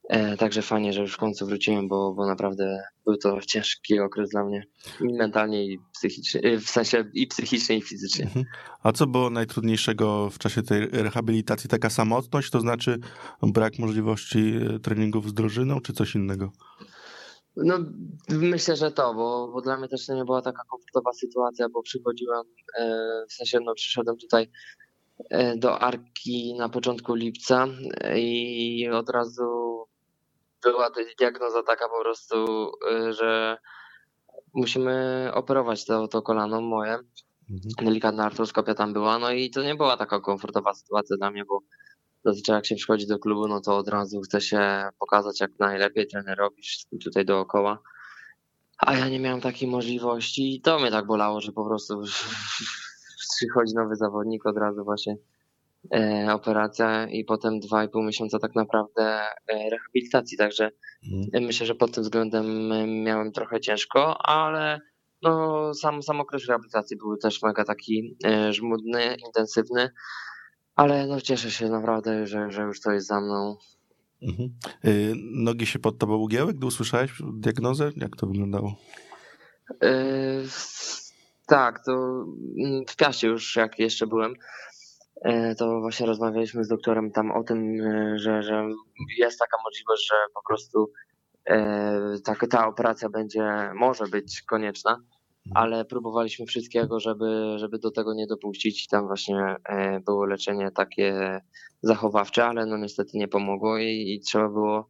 e, 0.08 0.36
także 0.36 0.62
fajnie, 0.62 0.92
że 0.92 1.00
już 1.00 1.14
w 1.14 1.16
końcu 1.16 1.46
wróciłem, 1.46 1.88
bo, 1.88 2.14
bo 2.14 2.26
naprawdę 2.26 2.82
był 3.04 3.16
to 3.16 3.40
ciężki 3.40 4.00
okres 4.00 4.30
dla 4.30 4.44
mnie 4.44 4.62
i 5.00 5.04
mentalnie 5.04 5.64
i 5.64 5.78
psychicznie, 5.92 6.40
e, 6.40 6.58
w 6.58 6.68
sensie 6.70 7.04
i 7.14 7.26
psychicznie 7.26 7.76
i 7.76 7.82
fizycznie. 7.82 8.24
Mhm. 8.24 8.44
A 8.82 8.92
co 8.92 9.06
było 9.06 9.30
najtrudniejszego 9.30 10.30
w 10.30 10.38
czasie 10.38 10.62
tej 10.62 10.88
rehabilitacji? 10.92 11.70
Taka 11.70 11.90
samotność, 11.90 12.50
to 12.50 12.60
znaczy 12.60 12.98
brak 13.42 13.78
możliwości 13.78 14.54
treningów 14.82 15.28
z 15.28 15.34
drużyną, 15.34 15.80
czy 15.80 15.92
coś 15.92 16.14
innego? 16.14 16.52
No, 17.64 17.78
myślę, 18.28 18.76
że 18.76 18.92
to, 18.92 19.14
bo, 19.14 19.48
bo 19.52 19.60
dla 19.60 19.76
mnie 19.76 19.88
też 19.88 20.06
to 20.06 20.14
nie 20.14 20.24
była 20.24 20.42
taka 20.42 20.62
komfortowa 20.70 21.12
sytuacja, 21.12 21.68
bo 21.68 21.82
przychodziłem, 21.82 22.44
e, 22.78 23.24
w 23.28 23.32
sensie 23.32 23.58
no, 23.60 23.74
przyszedłem 23.74 24.16
tutaj 24.16 24.50
e, 25.30 25.56
do 25.56 25.78
Arki 25.78 26.54
na 26.58 26.68
początku 26.68 27.14
lipca 27.14 27.66
e, 28.00 28.20
i 28.20 28.88
od 28.88 29.10
razu 29.10 29.78
była 30.62 30.90
diagnoza 31.18 31.62
taka 31.62 31.88
po 31.88 32.00
prostu, 32.00 32.36
że 33.10 33.58
musimy 34.54 35.30
operować 35.34 35.84
to, 35.84 36.08
to 36.08 36.22
kolano 36.22 36.60
moje. 36.60 36.92
Mhm. 37.50 37.70
Delikatna 37.82 38.24
artroskopia 38.24 38.74
tam 38.74 38.92
była, 38.92 39.18
no 39.18 39.32
i 39.32 39.50
to 39.50 39.62
nie 39.62 39.74
była 39.74 39.96
taka 39.96 40.20
komfortowa 40.20 40.74
sytuacja 40.74 41.16
dla 41.16 41.30
mnie, 41.30 41.44
bo 41.44 41.60
zazwyczaj 42.28 42.56
jak 42.56 42.66
się 42.66 42.74
przychodzi 42.74 43.06
do 43.06 43.18
klubu, 43.18 43.48
no 43.48 43.60
to 43.60 43.76
od 43.76 43.88
razu 43.88 44.20
chce 44.20 44.40
się 44.40 44.88
pokazać 44.98 45.40
jak 45.40 45.50
najlepiej 45.58 46.06
trenerowi, 46.06 46.62
wszystkim 46.62 46.98
tutaj 46.98 47.24
dookoła. 47.24 47.82
A 48.78 48.96
ja 48.96 49.08
nie 49.08 49.20
miałem 49.20 49.40
takiej 49.40 49.68
możliwości 49.68 50.56
i 50.56 50.60
to 50.60 50.78
mnie 50.78 50.90
tak 50.90 51.06
bolało, 51.06 51.40
że 51.40 51.52
po 51.52 51.64
prostu 51.64 52.02
przychodzi 53.36 53.74
nowy 53.74 53.96
zawodnik, 53.96 54.46
od 54.46 54.56
razu 54.56 54.84
właśnie 54.84 55.16
e, 55.94 56.28
operacja 56.34 57.06
i 57.06 57.24
potem 57.24 57.60
dwa 57.60 57.84
i 57.84 57.88
pół 57.88 58.02
miesiąca 58.02 58.38
tak 58.38 58.54
naprawdę 58.54 59.20
e, 59.48 59.70
rehabilitacji, 59.70 60.38
także 60.38 60.70
Mhm. 61.06 61.44
Myślę, 61.44 61.66
że 61.66 61.74
pod 61.74 61.92
tym 61.92 62.02
względem 62.02 62.72
y, 62.72 62.86
miałem 62.86 63.32
trochę 63.32 63.60
ciężko, 63.60 64.26
ale 64.26 64.80
no, 65.22 65.74
sam, 65.74 66.02
sam 66.02 66.20
okres 66.20 66.46
rehabilitacji 66.46 66.96
był 66.96 67.16
też 67.16 67.42
mega 67.42 67.64
taki 67.64 68.16
e, 68.24 68.52
żmudny, 68.52 69.16
intensywny, 69.26 69.90
ale 70.78 71.06
no, 71.06 71.20
cieszę 71.20 71.50
się 71.50 71.68
naprawdę, 71.68 72.26
że, 72.26 72.50
że 72.50 72.62
już 72.62 72.80
to 72.80 72.92
jest 72.92 73.06
za 73.06 73.20
mną. 73.20 73.56
Mhm. 74.22 74.50
E, 74.84 74.90
Nogi 75.32 75.66
się 75.66 75.78
pod 75.78 75.98
tobą 75.98 76.16
ugięły, 76.16 76.54
gdy 76.54 76.66
usłyszałeś 76.66 77.12
diagnozę? 77.34 77.90
Jak 77.96 78.16
to 78.16 78.26
wyglądało? 78.26 78.74
E, 79.82 79.92
Tak, 81.46 81.84
to 81.84 81.92
mm, 82.58 82.84
w 82.88 82.96
Piaście 82.96 83.28
już 83.28 83.56
jak 83.56 83.78
jeszcze 83.78 84.06
byłem, 84.06 84.34
e, 85.24 85.54
to 85.54 85.80
właśnie 85.80 86.06
rozmawialiśmy 86.06 86.64
z 86.64 86.68
doktorem 86.68 87.10
tam 87.10 87.30
o 87.30 87.44
tym, 87.44 87.76
że, 88.18 88.42
że 88.42 88.68
jest 89.18 89.38
taka 89.38 89.56
możliwość, 89.64 90.08
że 90.10 90.16
po 90.34 90.42
prostu 90.48 90.92
tak, 92.24 92.46
ta 92.50 92.66
operacja 92.66 93.08
będzie, 93.08 93.72
może 93.74 94.06
być 94.06 94.42
konieczna, 94.42 95.02
ale 95.54 95.84
próbowaliśmy 95.84 96.46
wszystkiego, 96.46 97.00
żeby, 97.00 97.54
żeby 97.56 97.78
do 97.78 97.90
tego 97.90 98.14
nie 98.14 98.26
dopuścić. 98.26 98.86
Tam 98.86 99.06
właśnie 99.06 99.56
e, 99.64 100.00
było 100.00 100.24
leczenie 100.26 100.70
takie 100.70 101.40
zachowawcze, 101.82 102.44
ale 102.44 102.66
no 102.66 102.76
niestety 102.76 103.18
nie 103.18 103.28
pomogło 103.28 103.78
i, 103.78 104.14
i 104.14 104.20
trzeba 104.20 104.48
było 104.48 104.88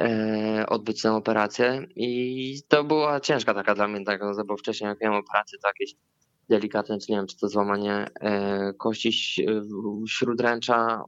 e, 0.00 0.66
odbyć 0.68 1.02
tę 1.02 1.12
operację. 1.12 1.86
I 1.96 2.62
to 2.68 2.84
była 2.84 3.20
ciężka 3.20 3.54
taka 3.54 3.74
dla 3.74 3.88
mnie 3.88 4.04
diagnoza, 4.04 4.44
bo 4.44 4.56
wcześniej 4.56 4.88
jak 4.88 5.00
miałem 5.00 5.20
operację, 5.20 5.58
to 5.62 5.68
jakieś 5.68 5.94
delikatne, 6.48 6.98
czy 6.98 7.12
nie 7.12 7.18
wiem, 7.18 7.26
czy 7.26 7.36
to 7.36 7.48
złamanie 7.48 8.06
e, 8.20 8.72
kości 8.78 9.12
śródręcza 10.08 11.04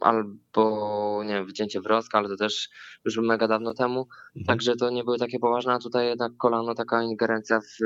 albo 0.00 1.22
nie 1.24 1.34
wiem, 1.34 1.46
wycięcie 1.46 1.80
wrostka, 1.80 2.18
ale 2.18 2.28
to 2.28 2.36
też 2.36 2.68
już 3.04 3.16
mega 3.16 3.48
dawno 3.48 3.74
temu. 3.74 4.00
Mhm. 4.36 4.46
Także 4.46 4.76
to 4.76 4.90
nie 4.90 5.04
były 5.04 5.18
takie 5.18 5.38
poważne, 5.38 5.72
a 5.72 5.78
tutaj 5.78 6.06
jednak 6.06 6.32
kolano, 6.36 6.74
taka 6.74 7.02
ingerencja 7.02 7.60
w, 7.60 7.78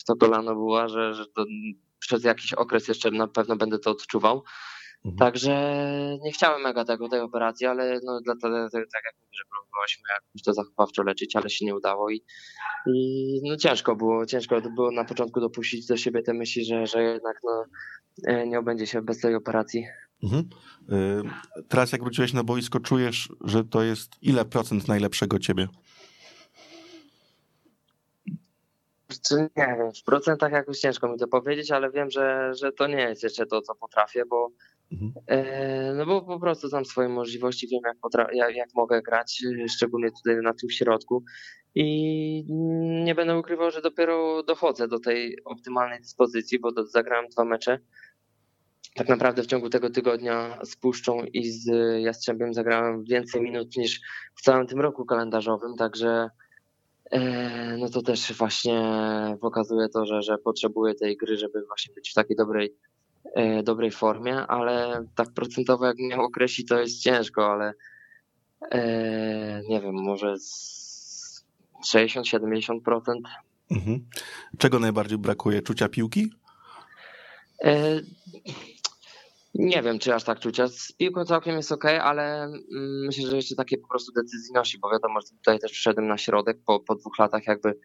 w 0.00 0.04
to 0.04 0.16
kolano 0.16 0.54
była, 0.54 0.88
że, 0.88 1.14
że 1.14 1.26
to 1.26 1.44
przez 1.98 2.24
jakiś 2.24 2.52
okres 2.52 2.88
jeszcze 2.88 3.10
na 3.10 3.28
pewno 3.28 3.56
będę 3.56 3.78
to 3.78 3.90
odczuwał. 3.90 4.42
Mhm. 5.04 5.18
Także 5.18 5.52
nie 6.22 6.32
chciałem 6.32 6.62
mega 6.62 6.84
tego, 6.84 7.08
tej 7.08 7.20
operacji, 7.20 7.66
ale 7.66 8.00
no 8.04 8.20
dlatego, 8.20 8.70
tak 8.70 9.04
jak 9.04 9.14
mówię, 9.20 9.32
że 9.32 9.44
próbowaliśmy 9.50 10.02
jakoś 10.10 10.42
to 10.42 10.52
zachowawczo 10.52 11.02
leczyć, 11.02 11.36
ale 11.36 11.50
się 11.50 11.64
nie 11.64 11.76
udało 11.76 12.10
i, 12.10 12.24
i 12.86 13.40
no 13.44 13.56
ciężko 13.56 13.96
było, 13.96 14.26
ciężko 14.26 14.60
było 14.60 14.90
na 14.90 15.04
początku 15.04 15.40
dopuścić 15.40 15.86
do 15.86 15.96
siebie 15.96 16.22
te 16.22 16.34
myśli, 16.34 16.64
że, 16.64 16.86
że 16.86 17.02
jednak 17.02 17.36
no, 17.44 17.64
e, 18.26 18.46
nie 18.46 18.58
obędzie 18.58 18.86
się 18.86 19.02
bez 19.02 19.20
tej 19.20 19.34
operacji. 19.34 19.86
Mhm. 20.22 20.48
E, 20.88 21.62
Teraz 21.68 21.92
jak 21.92 22.02
wróciłeś 22.02 22.32
na 22.32 22.44
boisko, 22.44 22.80
czujesz, 22.80 23.32
że 23.44 23.64
to 23.64 23.82
jest 23.82 24.12
ile 24.22 24.44
procent 24.44 24.88
najlepszego 24.88 25.38
ciebie? 25.38 25.68
Nie 29.30 29.48
wiem, 29.56 29.92
w 30.00 30.04
procentach 30.04 30.52
jakoś 30.52 30.78
ciężko 30.78 31.08
mi 31.08 31.18
to 31.18 31.28
powiedzieć, 31.28 31.70
ale 31.70 31.90
wiem, 31.90 32.10
że, 32.10 32.54
że 32.54 32.72
to 32.72 32.86
nie 32.86 33.00
jest 33.00 33.22
jeszcze 33.22 33.46
to, 33.46 33.62
co 33.62 33.74
potrafię, 33.74 34.24
bo 34.26 34.50
Mhm. 34.92 35.12
e, 35.26 35.94
no 35.94 36.06
bo 36.06 36.22
po 36.22 36.40
prostu 36.40 36.68
znam 36.68 36.84
swoje 36.84 37.08
możliwości, 37.08 37.68
wiem 37.68 37.80
jak, 37.84 38.28
jak, 38.32 38.56
jak 38.56 38.68
mogę 38.74 39.02
grać, 39.02 39.42
e, 39.64 39.68
szczególnie 39.68 40.10
tutaj 40.10 40.42
na 40.42 40.54
tym 40.54 40.70
środku 40.70 41.24
i 41.74 42.44
nie 43.04 43.14
będę 43.14 43.38
ukrywał, 43.38 43.70
że 43.70 43.82
dopiero 43.82 44.42
dochodzę 44.42 44.88
do 44.88 45.00
tej 45.00 45.44
optymalnej 45.44 46.00
dyspozycji, 46.00 46.58
bo 46.58 46.86
zagrałem 46.86 47.28
dwa 47.28 47.44
mecze. 47.44 47.78
Tak 48.94 49.08
naprawdę 49.08 49.42
w 49.42 49.46
ciągu 49.46 49.70
tego 49.70 49.90
tygodnia 49.90 50.58
z 50.64 50.76
Puszczą 50.76 51.24
i 51.24 51.50
z 51.50 51.66
Jastrzębiem 52.02 52.54
zagrałem 52.54 53.04
więcej 53.04 53.40
minut 53.40 53.76
niż 53.76 54.00
w 54.34 54.42
całym 54.42 54.66
tym 54.66 54.80
roku 54.80 55.04
kalendarzowym, 55.04 55.76
także 55.76 56.30
e, 57.10 57.76
no 57.76 57.88
to 57.88 58.02
też 58.02 58.32
właśnie 58.32 58.82
pokazuje 59.40 59.88
to, 59.88 60.06
że, 60.06 60.22
że 60.22 60.38
potrzebuję 60.38 60.94
tej 60.94 61.16
gry, 61.16 61.36
żeby 61.36 61.66
właśnie 61.66 61.94
być 61.94 62.10
w 62.10 62.14
takiej 62.14 62.36
dobrej, 62.36 62.66
e, 62.66 62.87
dobrej 63.62 63.90
formie, 63.90 64.36
ale 64.36 65.04
tak 65.14 65.32
procentowo 65.34 65.86
jak 65.86 65.98
miał 65.98 66.24
określić 66.24 66.68
to 66.68 66.80
jest 66.80 67.02
ciężko, 67.02 67.52
ale 67.52 67.74
e, 68.70 69.62
nie 69.68 69.80
wiem, 69.80 69.94
może 69.94 70.38
z 70.38 71.44
60-70%. 71.94 72.80
Mhm. 73.70 74.06
Czego 74.58 74.78
najbardziej 74.78 75.18
brakuje? 75.18 75.62
Czucia 75.62 75.88
piłki? 75.88 76.32
E, 77.64 78.00
nie 79.54 79.82
wiem, 79.82 79.98
czy 79.98 80.14
aż 80.14 80.24
tak 80.24 80.40
czucia. 80.40 80.68
Z 80.68 80.92
piłką 80.92 81.24
całkiem 81.24 81.56
jest 81.56 81.72
ok, 81.72 81.84
ale 81.84 82.42
mm, 82.44 82.62
myślę, 83.06 83.30
że 83.30 83.36
jeszcze 83.36 83.54
takie 83.54 83.78
po 83.78 83.88
prostu 83.88 84.12
decyzyjności, 84.12 84.78
bo 84.78 84.90
wiadomo, 84.90 85.20
że 85.20 85.28
tutaj 85.28 85.58
też 85.58 85.72
wszedłem 85.72 86.08
na 86.08 86.18
środek 86.18 86.58
po, 86.66 86.80
po 86.80 86.94
dwóch 86.94 87.18
latach 87.18 87.46
jakby 87.46 87.78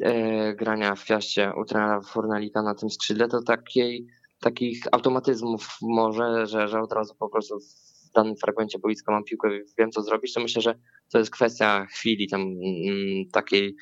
e, 0.00 0.54
grania 0.54 0.94
w 0.94 1.04
Piaście 1.04 1.52
u 1.56 1.64
trenera 1.64 2.00
Fornelika 2.00 2.62
na 2.62 2.74
tym 2.74 2.90
skrzydle, 2.90 3.28
to 3.28 3.42
takiej, 3.42 4.06
takich 4.42 4.84
automatyzmów 4.92 5.76
może, 5.82 6.46
że, 6.46 6.68
że 6.68 6.80
od 6.80 6.92
razu 6.92 7.14
po 7.18 7.28
prostu 7.28 7.60
w 7.60 8.12
danym 8.14 8.36
fragmencie 8.36 8.78
boiska 8.78 9.12
mam 9.12 9.24
piłkę, 9.24 9.48
wiem 9.78 9.90
co 9.90 10.02
zrobić, 10.02 10.34
to 10.34 10.40
myślę, 10.40 10.62
że 10.62 10.74
to 11.12 11.18
jest 11.18 11.30
kwestia 11.30 11.86
chwili 11.86 12.28
tam 12.28 12.40
mm, 12.40 13.30
takiej, 13.32 13.76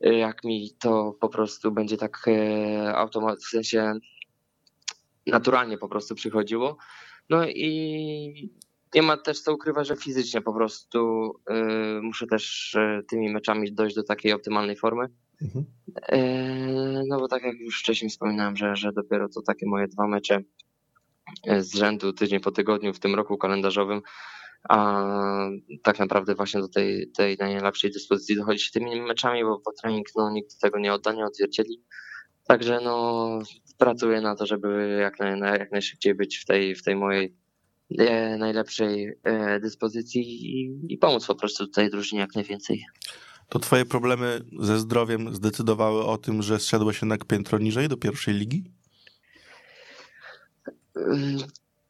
jak 0.00 0.44
mi 0.44 0.70
to 0.80 1.16
po 1.20 1.28
prostu 1.28 1.72
będzie 1.72 1.96
tak 1.96 2.28
e, 2.28 2.94
automat, 2.94 3.38
w 3.38 3.48
sensie 3.48 3.92
naturalnie 5.26 5.78
po 5.78 5.88
prostu 5.88 6.14
przychodziło. 6.14 6.76
No 7.30 7.46
i 7.48 8.50
nie 8.94 9.02
ma 9.02 9.16
też 9.16 9.40
co 9.40 9.54
ukrywać, 9.54 9.86
że 9.86 9.96
fizycznie 9.96 10.40
po 10.40 10.52
prostu 10.52 11.30
y, 11.50 12.02
muszę 12.02 12.26
też 12.26 12.74
y, 12.74 13.04
tymi 13.08 13.32
meczami 13.32 13.72
dojść 13.72 13.96
do 13.96 14.02
takiej 14.02 14.32
optymalnej 14.32 14.76
formy. 14.76 15.08
Mhm. 15.42 15.64
Y, 16.12 17.02
no 17.08 17.20
bo 17.20 17.28
tak 17.28 17.42
jak 17.42 17.58
już 17.58 17.80
wcześniej 17.80 18.10
wspominałem, 18.10 18.56
że, 18.56 18.76
że 18.76 18.92
dopiero 18.92 19.28
to 19.28 19.42
takie 19.42 19.66
moje 19.66 19.88
dwa 19.88 20.08
mecze 20.08 20.40
z 21.58 21.74
rzędu 21.74 22.12
tydzień 22.12 22.40
po 22.40 22.52
tygodniu 22.52 22.92
w 22.92 23.00
tym 23.00 23.14
roku 23.14 23.38
kalendarzowym, 23.38 24.02
a 24.68 25.04
tak 25.82 25.98
naprawdę 25.98 26.34
właśnie 26.34 26.60
do 26.60 26.68
tej, 26.68 27.10
tej 27.16 27.36
najlepszej 27.36 27.90
dyspozycji 27.90 28.36
dochodzi 28.36 28.64
się 28.64 28.70
tymi 28.72 29.00
meczami, 29.00 29.44
bo, 29.44 29.60
bo 29.64 29.72
trening 29.82 30.06
no, 30.16 30.30
nikt 30.30 30.60
tego 30.60 30.78
nie 30.78 30.94
odda, 30.94 31.12
nie 31.12 31.24
odzwierciedli. 31.24 31.82
Także 32.48 32.80
no, 32.84 33.38
pracuję 33.78 34.20
na 34.20 34.36
to, 34.36 34.46
żeby 34.46 34.98
jak, 35.00 35.20
naj, 35.20 35.58
jak 35.58 35.72
najszybciej 35.72 36.14
być 36.14 36.36
w 36.36 36.44
tej, 36.44 36.74
w 36.74 36.82
tej 36.82 36.96
mojej 36.96 37.36
e, 37.98 38.36
najlepszej 38.38 39.12
e, 39.24 39.60
dyspozycji 39.60 40.22
i, 40.22 40.78
i 40.88 40.98
pomóc 40.98 41.26
po 41.26 41.34
prostu 41.34 41.66
tutaj 41.66 41.90
drużynie 41.90 42.20
jak 42.20 42.34
najwięcej. 42.34 42.84
To 43.48 43.58
twoje 43.58 43.84
problemy 43.84 44.40
ze 44.60 44.78
zdrowiem 44.78 45.34
zdecydowały 45.34 46.04
o 46.04 46.18
tym, 46.18 46.42
że 46.42 46.58
zszedłeś 46.58 47.02
jednak 47.02 47.24
piętro 47.24 47.58
niżej 47.58 47.88
do 47.88 47.96
pierwszej 47.96 48.34
ligi? 48.34 48.64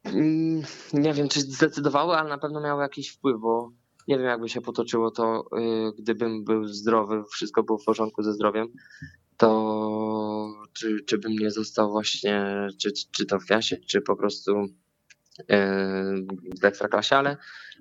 Mm, 0.04 0.62
nie 0.92 1.14
wiem, 1.14 1.28
czy 1.28 1.40
zdecydowały, 1.40 2.16
ale 2.16 2.28
na 2.28 2.38
pewno 2.38 2.60
miały 2.60 2.82
jakiś 2.82 3.08
wpływ, 3.08 3.40
bo 3.40 3.72
nie 4.08 4.18
wiem, 4.18 4.26
jakby 4.26 4.48
się 4.48 4.60
potoczyło 4.60 5.10
to, 5.10 5.44
y, 5.58 5.92
gdybym 5.98 6.44
był 6.44 6.64
zdrowy, 6.64 7.22
wszystko 7.30 7.62
było 7.62 7.78
w 7.78 7.84
porządku 7.84 8.22
ze 8.22 8.32
zdrowiem, 8.32 8.68
to 9.36 9.74
czy, 10.72 11.04
czy 11.06 11.18
bym 11.18 11.32
nie 11.32 11.50
został 11.50 11.90
właśnie, 11.90 12.68
czy, 12.80 12.92
czy 13.10 13.26
to 13.26 13.38
w 13.38 13.46
Fiasie, 13.46 13.76
czy 13.76 14.00
po 14.00 14.16
prostu 14.16 14.66
w 16.60 16.64
Ekstraklasie, 16.64 17.16
ale, 17.16 17.36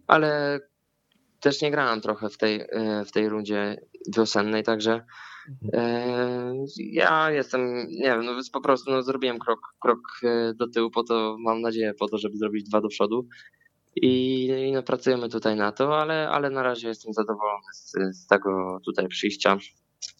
ale 0.07 0.59
też 1.43 1.61
nie 1.61 1.71
grałem 1.71 2.01
trochę 2.01 2.29
w 2.29 2.37
tej, 2.37 2.65
w 3.05 3.11
tej 3.11 3.29
rundzie 3.29 3.77
wiosennej, 4.15 4.63
także 4.63 5.05
ja 6.77 7.31
jestem, 7.31 7.87
nie 7.87 8.03
wiem, 8.03 8.25
no 8.25 8.31
po 8.53 8.61
prostu 8.61 8.91
no, 8.91 9.03
zrobiłem 9.03 9.39
krok, 9.39 9.59
krok 9.81 9.99
do 10.55 10.67
tyłu 10.67 10.91
po 10.91 11.03
to, 11.03 11.37
mam 11.39 11.61
nadzieję, 11.61 11.93
po 11.93 12.07
to, 12.07 12.17
żeby 12.17 12.37
zrobić 12.37 12.69
dwa 12.69 12.81
do 12.81 12.87
przodu 12.87 13.27
i, 13.95 14.45
i 14.67 14.71
no, 14.71 14.83
pracujemy 14.83 15.29
tutaj 15.29 15.55
na 15.55 15.71
to, 15.71 16.01
ale, 16.01 16.29
ale 16.29 16.49
na 16.49 16.63
razie 16.63 16.87
jestem 16.87 17.13
zadowolony 17.13 17.65
z, 17.73 17.93
z 18.11 18.27
tego 18.27 18.79
tutaj 18.85 19.07
przyjścia 19.07 19.57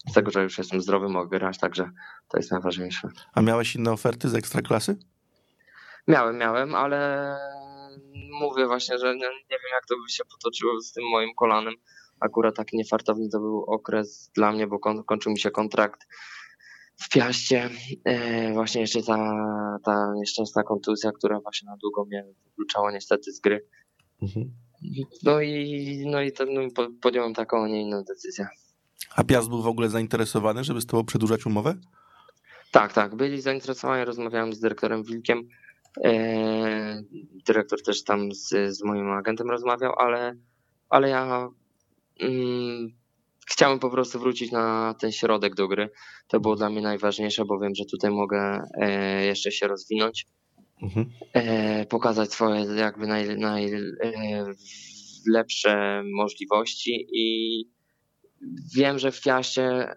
z 0.10 0.14
tego, 0.14 0.32
że 0.32 0.44
już 0.44 0.58
jestem 0.58 0.82
zdrowy, 0.82 1.10
mogę 1.10 1.40
grać, 1.40 1.60
także 1.60 1.90
to 2.28 2.38
jest 2.38 2.52
najważniejsze. 2.52 3.10
A 3.34 3.42
miałeś 3.42 3.76
inne 3.76 3.92
oferty 3.92 4.30
z 4.30 4.36
ekstraklasy? 4.36 4.98
Miałem, 6.08 6.38
miałem, 6.38 6.76
ale 6.76 7.38
mówię 8.42 8.68
właśnie, 8.68 8.98
że 8.98 9.16
nie, 9.16 9.22
nie 9.22 9.58
wiem 9.58 9.72
jak 9.74 9.86
to 9.90 9.96
by 9.96 10.10
się 10.10 10.24
potoczyło 10.26 10.82
z 10.82 10.92
tym 10.92 11.04
moim 11.12 11.30
kolanem. 11.36 11.74
Akurat 12.20 12.56
taki 12.56 12.78
niefartowny 12.78 13.30
to 13.30 13.40
był 13.40 13.64
okres 13.64 14.32
dla 14.36 14.52
mnie, 14.52 14.68
bo 14.68 14.80
kon, 14.80 15.04
kończył 15.04 15.32
mi 15.32 15.40
się 15.40 15.52
kontrakt 15.52 16.08
w 16.98 17.10
Piaście. 17.10 17.70
E, 18.06 18.54
właśnie 18.54 18.82
jeszcze 18.82 19.04
ta, 19.04 19.18
ta 19.84 20.14
nieszczęsna 20.16 20.64
kontuzja, 20.64 21.12
która 21.12 21.40
właśnie 21.40 21.66
na 21.66 21.78
długo 21.78 22.06
mnie 22.06 22.26
wykluczała 22.46 22.92
niestety 22.92 23.32
z 23.32 23.40
gry. 23.40 23.68
Mhm. 24.22 24.52
No 25.24 25.42
i, 25.42 26.04
no 26.06 26.22
i 26.22 26.32
to, 26.32 26.46
no, 26.46 26.62
podjąłem 27.02 27.34
taką, 27.34 27.64
a 27.64 27.68
nie 27.68 27.82
inną 27.82 28.04
decyzję. 28.04 28.48
A 29.16 29.24
Piast 29.24 29.50
był 29.50 29.62
w 29.62 29.68
ogóle 29.68 29.90
zainteresowany, 29.90 30.64
żeby 30.64 30.82
z 30.82 30.86
tobą 30.86 31.06
przedłużać 31.06 31.46
umowę? 31.46 31.76
Tak, 32.72 32.94
tak. 32.94 33.16
Byli 33.16 33.42
zainteresowani. 33.42 34.06
Rozmawiałem 34.06 34.54
z 34.54 34.60
dyrektorem 34.60 35.04
Wilkiem. 35.04 35.48
E, 36.04 37.04
dyrektor 37.48 37.84
też 37.84 38.04
tam 38.04 38.32
z, 38.32 38.50
z 38.78 38.84
moim 38.84 39.12
agentem 39.12 39.50
rozmawiał, 39.50 39.94
ale, 39.98 40.36
ale 40.90 41.10
ja 41.10 41.50
mm, 42.20 42.90
chciałem 43.48 43.80
po 43.80 43.90
prostu 43.90 44.20
wrócić 44.20 44.52
na 44.52 44.96
ten 45.00 45.12
środek 45.12 45.56
do 45.56 45.68
gry. 45.68 45.90
To 46.28 46.40
było 46.40 46.56
dla 46.56 46.70
mnie 46.70 46.82
najważniejsze, 46.82 47.46
bo 47.46 47.60
wiem, 47.60 47.76
że 47.76 47.86
tutaj 47.86 48.12
mogę 48.12 48.64
e, 48.82 49.26
jeszcze 49.26 49.52
się 49.52 49.68
rozwinąć, 49.68 50.26
mhm. 50.82 51.10
e, 51.34 51.86
pokazać 51.86 52.34
swoje 52.34 52.62
jakby 52.62 53.08
najlepsze 53.08 55.76
naj, 55.76 56.04
możliwości 56.14 57.08
i 57.12 57.74
Wiem, 58.76 59.00
że 59.00 59.12
w 59.12 59.16
Fiaście, 59.16 59.92
y, 59.92 59.96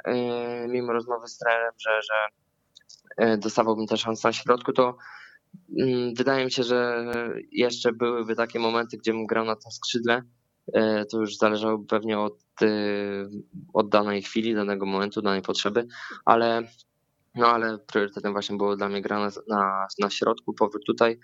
mimo 0.68 0.92
rozmowy 0.92 1.28
z 1.28 1.38
trenerem, 1.38 1.72
że, 1.78 2.00
że 2.02 2.28
y, 3.34 3.38
dostawałbym 3.38 3.86
też 3.86 4.00
szansę 4.00 4.28
na 4.28 4.32
środku, 4.32 4.72
to 4.72 4.96
wydaje 6.16 6.44
mi 6.44 6.50
się, 6.50 6.62
że 6.62 7.04
jeszcze 7.52 7.92
byłyby 7.92 8.36
takie 8.36 8.58
momenty, 8.58 8.96
gdzie 8.96 9.12
bym 9.12 9.26
grał 9.26 9.44
na 9.44 9.56
tym 9.56 9.72
skrzydle. 9.72 10.22
Y, 10.68 11.04
to 11.10 11.20
już 11.20 11.36
zależałoby 11.36 11.86
pewnie 11.86 12.18
od, 12.18 12.38
od 13.72 13.88
danej 13.88 14.22
chwili, 14.22 14.54
danego 14.54 14.86
momentu, 14.86 15.22
danej 15.22 15.42
potrzeby, 15.42 15.86
ale, 16.24 16.62
no 17.34 17.46
ale 17.46 17.78
priorytetem 17.78 18.32
właśnie 18.32 18.56
było 18.56 18.76
dla 18.76 18.88
mnie 18.88 19.02
gra 19.02 19.18
na, 19.18 19.30
na, 19.48 19.86
na 19.98 20.10
środku, 20.10 20.54
powrót 20.54 20.82
tutaj 20.86 21.18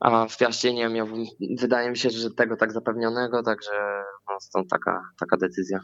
a 0.00 0.28
w 0.28 0.38
Piaście 0.38 0.74
nie 0.74 0.88
miałbym, 0.88 1.24
wydaje 1.58 1.90
mi 1.90 1.96
się, 1.96 2.10
że 2.10 2.30
tego 2.30 2.56
tak 2.56 2.72
zapewnionego, 2.72 3.42
także 3.42 4.02
no, 4.28 4.40
stąd 4.40 4.70
taka, 4.70 5.00
taka 5.18 5.36
decyzja. 5.36 5.80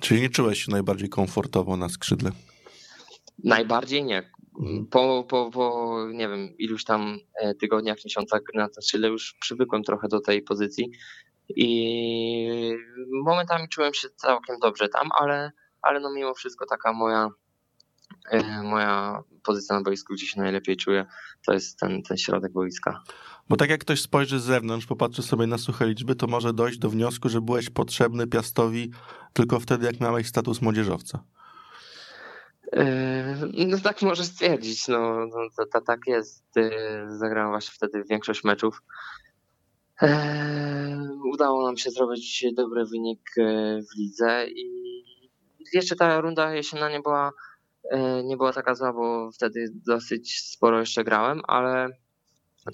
Czyli 0.00 0.20
nie 0.20 0.28
czułeś 0.28 0.64
się 0.64 0.72
najbardziej 0.72 1.08
komfortowo 1.08 1.76
na 1.76 1.88
skrzydle? 1.88 2.30
Najbardziej 3.44 4.04
nie. 4.04 4.30
Mhm. 4.60 4.86
Po, 4.86 5.24
po, 5.28 5.50
po 5.50 5.96
nie 6.12 6.28
wiem, 6.28 6.58
iluś 6.58 6.84
tam 6.84 7.18
e, 7.40 7.54
tygodniach, 7.54 8.04
miesiącach 8.04 8.40
na 8.54 8.68
to 8.68 8.82
skrzydle 8.82 9.08
już 9.08 9.36
przywykłem 9.40 9.82
trochę 9.82 10.08
do 10.08 10.20
tej 10.20 10.42
pozycji 10.42 10.90
i 11.48 12.76
momentami 13.24 13.68
czułem 13.68 13.94
się 13.94 14.08
całkiem 14.16 14.56
dobrze 14.62 14.88
tam, 14.88 15.08
ale, 15.20 15.52
ale 15.82 16.00
no 16.00 16.12
mimo 16.12 16.34
wszystko 16.34 16.66
taka 16.66 16.92
moja 16.92 17.30
e, 18.30 18.62
moja 18.62 19.22
pozycja 19.42 19.76
na 19.76 19.82
boisku, 19.82 20.14
gdzie 20.14 20.26
się 20.26 20.40
najlepiej 20.40 20.76
czuję, 20.76 21.06
to 21.46 21.52
jest 21.52 21.78
ten, 21.78 22.02
ten 22.02 22.16
środek 22.16 22.52
boiska. 22.52 23.02
Bo 23.48 23.56
tak 23.56 23.70
jak 23.70 23.80
ktoś 23.80 24.00
spojrzy 24.00 24.40
z 24.40 24.44
zewnątrz, 24.44 24.86
popatrzy 24.86 25.22
sobie 25.22 25.46
na 25.46 25.58
suche 25.58 25.86
liczby, 25.86 26.14
to 26.14 26.26
może 26.26 26.52
dojść 26.52 26.78
do 26.78 26.90
wniosku, 26.90 27.28
że 27.28 27.40
byłeś 27.40 27.70
potrzebny 27.70 28.26
Piastowi 28.26 28.90
tylko 29.32 29.60
wtedy, 29.60 29.86
jak 29.86 30.00
miałeś 30.00 30.26
status 30.26 30.62
młodzieżowca. 30.62 31.24
Yy, 32.76 33.66
no 33.66 33.78
tak 33.78 34.02
może 34.02 34.24
stwierdzić, 34.24 34.88
no, 34.88 35.26
no 35.26 35.36
to, 35.56 35.66
to, 35.72 35.80
tak 35.80 36.00
jest. 36.06 36.44
Zagrałem 37.08 37.50
właśnie 37.50 37.74
wtedy 37.74 38.04
większość 38.10 38.44
meczów. 38.44 38.82
Yy, 40.02 40.08
udało 41.32 41.66
nam 41.66 41.76
się 41.76 41.90
zrobić 41.90 42.46
dobry 42.56 42.84
wynik 42.84 43.20
yy, 43.36 43.82
w 43.82 43.98
lidze 43.98 44.46
i 44.48 44.84
jeszcze 45.72 45.96
ta 45.96 46.20
runda 46.20 46.54
jesienna 46.54 46.90
nie 46.90 47.00
była, 47.00 47.32
nie 48.24 48.36
była 48.36 48.52
taka 48.52 48.74
zła, 48.74 48.92
bo 48.92 49.30
wtedy 49.32 49.66
dosyć 49.86 50.40
sporo 50.40 50.80
jeszcze 50.80 51.04
grałem, 51.04 51.40
ale 51.46 51.88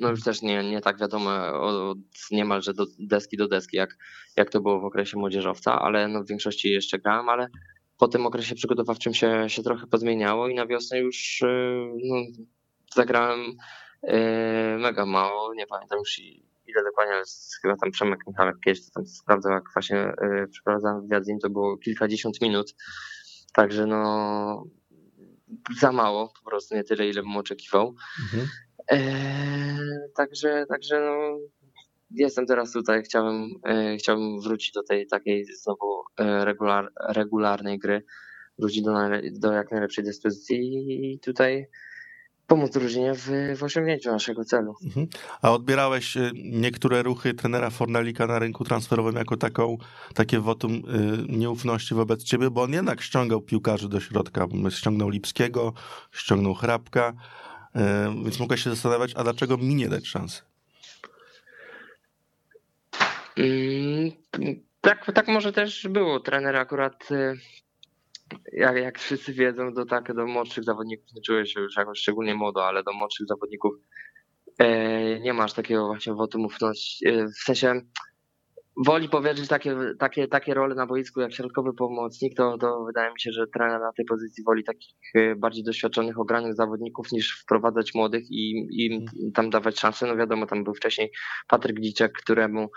no 0.00 0.10
już 0.10 0.22
też 0.22 0.42
nie, 0.42 0.70
nie 0.70 0.80
tak 0.80 0.98
wiadomo 0.98 1.30
od 1.60 1.98
niemalże 2.30 2.74
do 2.74 2.86
deski 2.98 3.36
do 3.36 3.48
deski, 3.48 3.76
jak, 3.76 3.96
jak 4.36 4.50
to 4.50 4.60
było 4.60 4.80
w 4.80 4.84
okresie 4.84 5.18
młodzieżowca, 5.18 5.80
ale 5.80 6.08
no 6.08 6.22
w 6.22 6.26
większości 6.26 6.68
jeszcze 6.68 6.98
grałem, 6.98 7.28
ale 7.28 7.48
po 8.00 8.08
tym 8.08 8.26
okresie 8.26 8.54
przygotowawczym 8.54 9.14
się, 9.14 9.44
się 9.48 9.62
trochę 9.62 9.86
pozmieniało 9.86 10.48
i 10.48 10.54
na 10.54 10.66
wiosnę 10.66 10.98
już 10.98 11.42
no, 12.04 12.16
zagrałem 12.94 13.40
mega 14.78 15.06
mało, 15.06 15.54
nie 15.54 15.66
pamiętam 15.66 15.98
już 15.98 16.18
ile 16.66 16.84
dokładnie, 16.84 17.14
ale 17.14 17.24
chyba 17.62 17.76
tam 17.76 17.90
Przemek 17.90 18.20
Michalek 18.26 18.56
kiedyś 18.64 18.90
tam 18.90 19.06
sprawdzał, 19.06 19.52
jak 19.52 19.64
właśnie 19.74 20.12
przeprowadzałem 20.50 21.02
wywiad 21.02 21.24
z 21.24 21.28
nim, 21.28 21.38
to 21.38 21.50
było 21.50 21.76
kilkadziesiąt 21.76 22.40
minut, 22.40 22.74
także 23.52 23.86
no 23.86 24.64
za 25.80 25.92
mało, 25.92 26.32
po 26.44 26.50
prostu 26.50 26.74
nie 26.74 26.84
tyle, 26.84 27.08
ile 27.08 27.22
bym 27.22 27.36
oczekiwał. 27.36 27.94
Mhm. 28.22 28.48
także, 30.16 30.66
także 30.68 31.00
no, 31.00 31.38
jestem 32.10 32.46
teraz 32.46 32.72
tutaj, 32.72 33.02
chciałem, 33.02 33.50
e, 33.66 33.96
chciałbym 33.96 34.40
wrócić 34.40 34.72
do 34.72 34.82
tej 34.82 35.06
takiej 35.06 35.44
znowu 35.44 36.02
e, 36.18 36.44
regular, 36.44 36.92
regularnej 37.08 37.78
gry, 37.78 38.04
wrócić 38.58 38.82
do, 38.82 38.92
do 39.32 39.52
jak 39.52 39.70
najlepszej 39.70 40.04
dyspozycji 40.04 40.86
i 41.12 41.18
tutaj 41.18 41.66
pomóc 42.46 42.70
drużynie 42.70 43.14
w, 43.14 43.28
w 43.56 43.62
osiągnięciu 43.62 44.10
naszego 44.10 44.44
celu. 44.44 44.74
Mhm. 44.84 45.06
A 45.42 45.52
odbierałeś 45.52 46.16
e, 46.16 46.30
niektóre 46.34 47.02
ruchy 47.02 47.34
trenera 47.34 47.70
Fornelika 47.70 48.26
na 48.26 48.38
rynku 48.38 48.64
transferowym 48.64 49.16
jako 49.16 49.36
taką, 49.36 49.78
takie 50.14 50.40
wotum 50.40 50.82
nieufności 51.28 51.94
wobec 51.94 52.24
ciebie, 52.24 52.50
bo 52.50 52.62
on 52.62 52.72
jednak 52.72 53.00
ściągał 53.00 53.40
piłkarzy 53.40 53.88
do 53.88 54.00
środka. 54.00 54.46
Ściągnął 54.70 55.08
Lipskiego, 55.08 55.72
ściągnął 56.12 56.54
Hrabka, 56.54 57.12
więc 58.24 58.40
mogę 58.40 58.58
się 58.58 58.70
zastanawiać, 58.70 59.12
a 59.16 59.24
dlaczego 59.24 59.56
mi 59.56 59.74
nie 59.74 59.88
dać 59.88 60.06
szansy? 60.06 60.49
Mm, 63.40 64.12
tak, 64.80 65.12
tak 65.14 65.28
może 65.28 65.52
też 65.52 65.88
było. 65.88 66.20
Trener 66.20 66.56
akurat, 66.56 67.10
y, 67.10 67.34
jak, 68.52 68.76
jak 68.76 68.98
wszyscy 68.98 69.32
wiedzą, 69.32 69.74
do, 69.74 69.86
tak, 69.86 70.14
do 70.14 70.26
młodszych 70.26 70.64
zawodników 70.64 71.12
nie 71.14 71.22
czuję 71.22 71.46
się 71.46 71.60
już 71.60 71.76
jakoś 71.76 71.98
szczególnie 71.98 72.34
młodo, 72.34 72.66
ale 72.66 72.82
do 72.82 72.92
młodszych 72.92 73.26
zawodników 73.26 73.74
e, 74.58 75.20
nie 75.20 75.32
masz 75.32 75.52
takiego 75.52 75.86
właśnie 75.86 76.14
wotum 76.14 76.44
ufności. 76.44 77.08
E, 77.08 77.26
w 77.26 77.38
sensie 77.38 77.80
woli 78.76 79.08
powierzyć 79.08 79.48
takie, 79.48 79.76
takie, 79.98 80.28
takie 80.28 80.54
role 80.54 80.74
na 80.74 80.86
boisku 80.86 81.20
jak 81.20 81.34
środkowy 81.34 81.74
pomocnik, 81.74 82.36
to, 82.36 82.58
to 82.58 82.84
wydaje 82.84 83.12
mi 83.12 83.20
się, 83.20 83.32
że 83.32 83.46
trener 83.46 83.80
na 83.80 83.92
tej 83.92 84.04
pozycji 84.04 84.44
woli 84.44 84.64
takich 84.64 84.96
e, 85.14 85.36
bardziej 85.36 85.64
doświadczonych, 85.64 86.18
ogranych 86.18 86.54
zawodników 86.54 87.12
niż 87.12 87.40
wprowadzać 87.42 87.94
młodych 87.94 88.30
i 88.30 88.66
im 88.72 89.04
tam 89.34 89.50
dawać 89.50 89.80
szansę. 89.80 90.06
No 90.06 90.16
wiadomo, 90.16 90.46
tam 90.46 90.64
był 90.64 90.74
wcześniej 90.74 91.10
Patryk 91.48 91.80
Dziczek, 91.80 92.12
któremu 92.12 92.68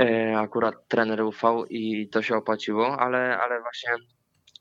e, 0.00 0.38
akurat 0.38 0.74
trener 0.88 1.22
ufał 1.22 1.66
i 1.66 2.08
to 2.08 2.22
się 2.22 2.36
opłaciło, 2.36 3.00
ale, 3.00 3.38
ale 3.38 3.60
właśnie 3.60 3.90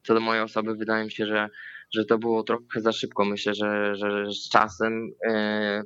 co 0.04 0.14
do 0.14 0.20
mojej 0.20 0.44
osoby 0.44 0.76
wydaje 0.76 1.06
mi 1.06 1.12
się, 1.12 1.26
że, 1.26 1.50
że 1.94 2.06
to 2.06 2.18
było 2.18 2.44
trochę 2.44 2.82
za 2.82 2.92
szybko. 2.92 3.26
Myślę, 3.26 3.54
że, 3.54 3.96
że 3.96 4.26
z 4.32 4.50
czasem 4.50 5.10
e, 5.30 5.84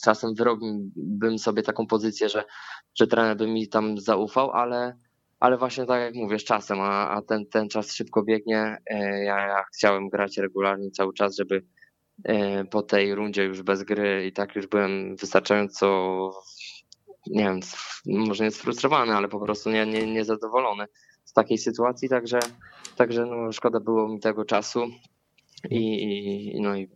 czasem 0.00 0.34
wyrobiłbym 0.34 1.38
sobie 1.38 1.62
taką 1.62 1.86
pozycję, 1.86 2.28
że, 2.28 2.44
że 2.94 3.06
trener 3.06 3.36
by 3.36 3.46
mi 3.46 3.68
tam 3.68 3.98
zaufał, 3.98 4.50
ale, 4.50 4.96
ale 5.40 5.58
właśnie 5.58 5.86
tak 5.86 6.00
jak 6.00 6.14
mówię, 6.14 6.38
z 6.38 6.44
czasem, 6.44 6.80
a, 6.80 7.08
a 7.10 7.22
ten, 7.22 7.46
ten 7.46 7.68
czas 7.68 7.92
szybko 7.92 8.22
biegnie. 8.22 8.78
E, 8.86 9.24
ja, 9.24 9.46
ja 9.46 9.64
chciałem 9.74 10.08
grać 10.08 10.38
regularnie 10.38 10.90
cały 10.90 11.14
czas, 11.14 11.36
żeby 11.36 11.64
e, 12.24 12.64
po 12.64 12.82
tej 12.82 13.14
rundzie 13.14 13.44
już 13.44 13.62
bez 13.62 13.82
gry 13.82 14.26
i 14.26 14.32
tak 14.32 14.56
już 14.56 14.66
byłem 14.66 15.16
wystarczająco, 15.16 16.30
nie 17.26 17.44
wiem, 17.44 17.60
może 18.06 18.44
nie 18.44 18.50
sfrustrowany, 18.50 19.12
ale 19.12 19.28
po 19.28 19.40
prostu 19.40 19.70
nie, 19.70 19.86
nie, 19.86 20.12
niezadowolony 20.12 20.84
z 21.24 21.32
takiej 21.32 21.58
sytuacji, 21.58 22.08
także, 22.08 22.38
także 22.96 23.26
no, 23.26 23.52
szkoda 23.52 23.80
było 23.80 24.08
mi 24.08 24.20
tego 24.20 24.44
czasu 24.44 24.86
i, 25.70 26.02
i 26.56 26.60
no 26.60 26.76
i 26.76 26.88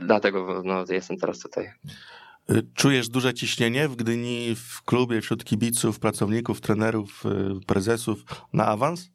dlatego 0.00 0.62
no, 0.64 0.84
jestem 0.88 1.16
teraz 1.16 1.38
tutaj. 1.38 1.70
Y, 2.50 2.66
czujesz 2.74 3.08
duże 3.08 3.34
ciśnienie 3.34 3.88
w 3.88 3.96
Gdyni, 3.96 4.54
w 4.56 4.82
klubie, 4.82 5.20
wśród 5.20 5.44
kibiców, 5.44 5.98
pracowników, 5.98 6.60
trenerów, 6.60 7.22
y, 7.26 7.66
prezesów 7.66 8.24
na 8.52 8.66
awans? 8.66 9.10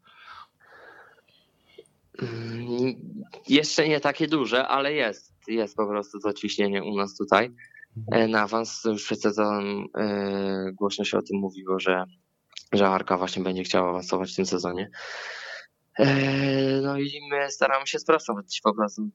Mm, 2.21 2.95
jeszcze 3.49 3.87
nie 3.87 3.99
takie 3.99 4.27
duże, 4.27 4.67
ale 4.67 4.93
jest. 4.93 5.33
Jest 5.47 5.75
po 5.75 5.87
prostu 5.87 6.19
to 6.19 6.33
ciśnienie 6.33 6.83
u 6.83 6.95
nas 6.95 7.17
tutaj. 7.17 7.51
E, 8.11 8.27
na 8.27 8.41
awans 8.41 8.83
już 8.85 9.03
przed 9.03 9.21
sezonem 9.21 9.85
e, 9.97 10.71
głośno 10.73 11.05
się 11.05 11.17
o 11.17 11.21
tym 11.21 11.39
mówiło, 11.39 11.79
że, 11.79 12.03
że 12.73 12.87
Arka 12.87 13.17
właśnie 13.17 13.43
będzie 13.43 13.63
chciała 13.63 13.89
awansować 13.89 14.33
w 14.33 14.35
tym 14.35 14.45
sezonie. 14.45 14.89
E, 15.99 16.81
no 16.81 16.97
i 16.97 17.21
my 17.31 17.51
staramy 17.51 17.87
się 17.87 17.99
sprostać 17.99 18.59
po 18.63 18.75
prostu 18.75 19.09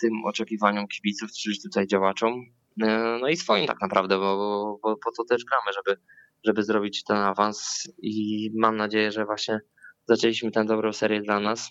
tym 0.00 0.24
oczekiwaniom 0.24 0.88
kibiców, 0.88 1.30
czy 1.32 1.50
tutaj 1.62 1.86
działaczom, 1.86 2.44
e, 2.82 3.18
no 3.20 3.28
i 3.28 3.36
swoim 3.36 3.66
tak 3.66 3.80
naprawdę, 3.80 4.18
bo, 4.18 4.36
bo 4.82 4.96
po 4.96 5.12
to 5.16 5.24
też 5.24 5.44
gramy, 5.44 5.72
żeby, 5.74 6.00
żeby 6.44 6.62
zrobić 6.62 7.04
ten 7.04 7.16
awans 7.16 7.88
i 8.02 8.50
mam 8.54 8.76
nadzieję, 8.76 9.12
że 9.12 9.24
właśnie 9.24 9.60
zaczęliśmy 10.08 10.50
tę 10.50 10.64
dobrą 10.64 10.92
serię 10.92 11.22
dla 11.22 11.40
nas, 11.40 11.70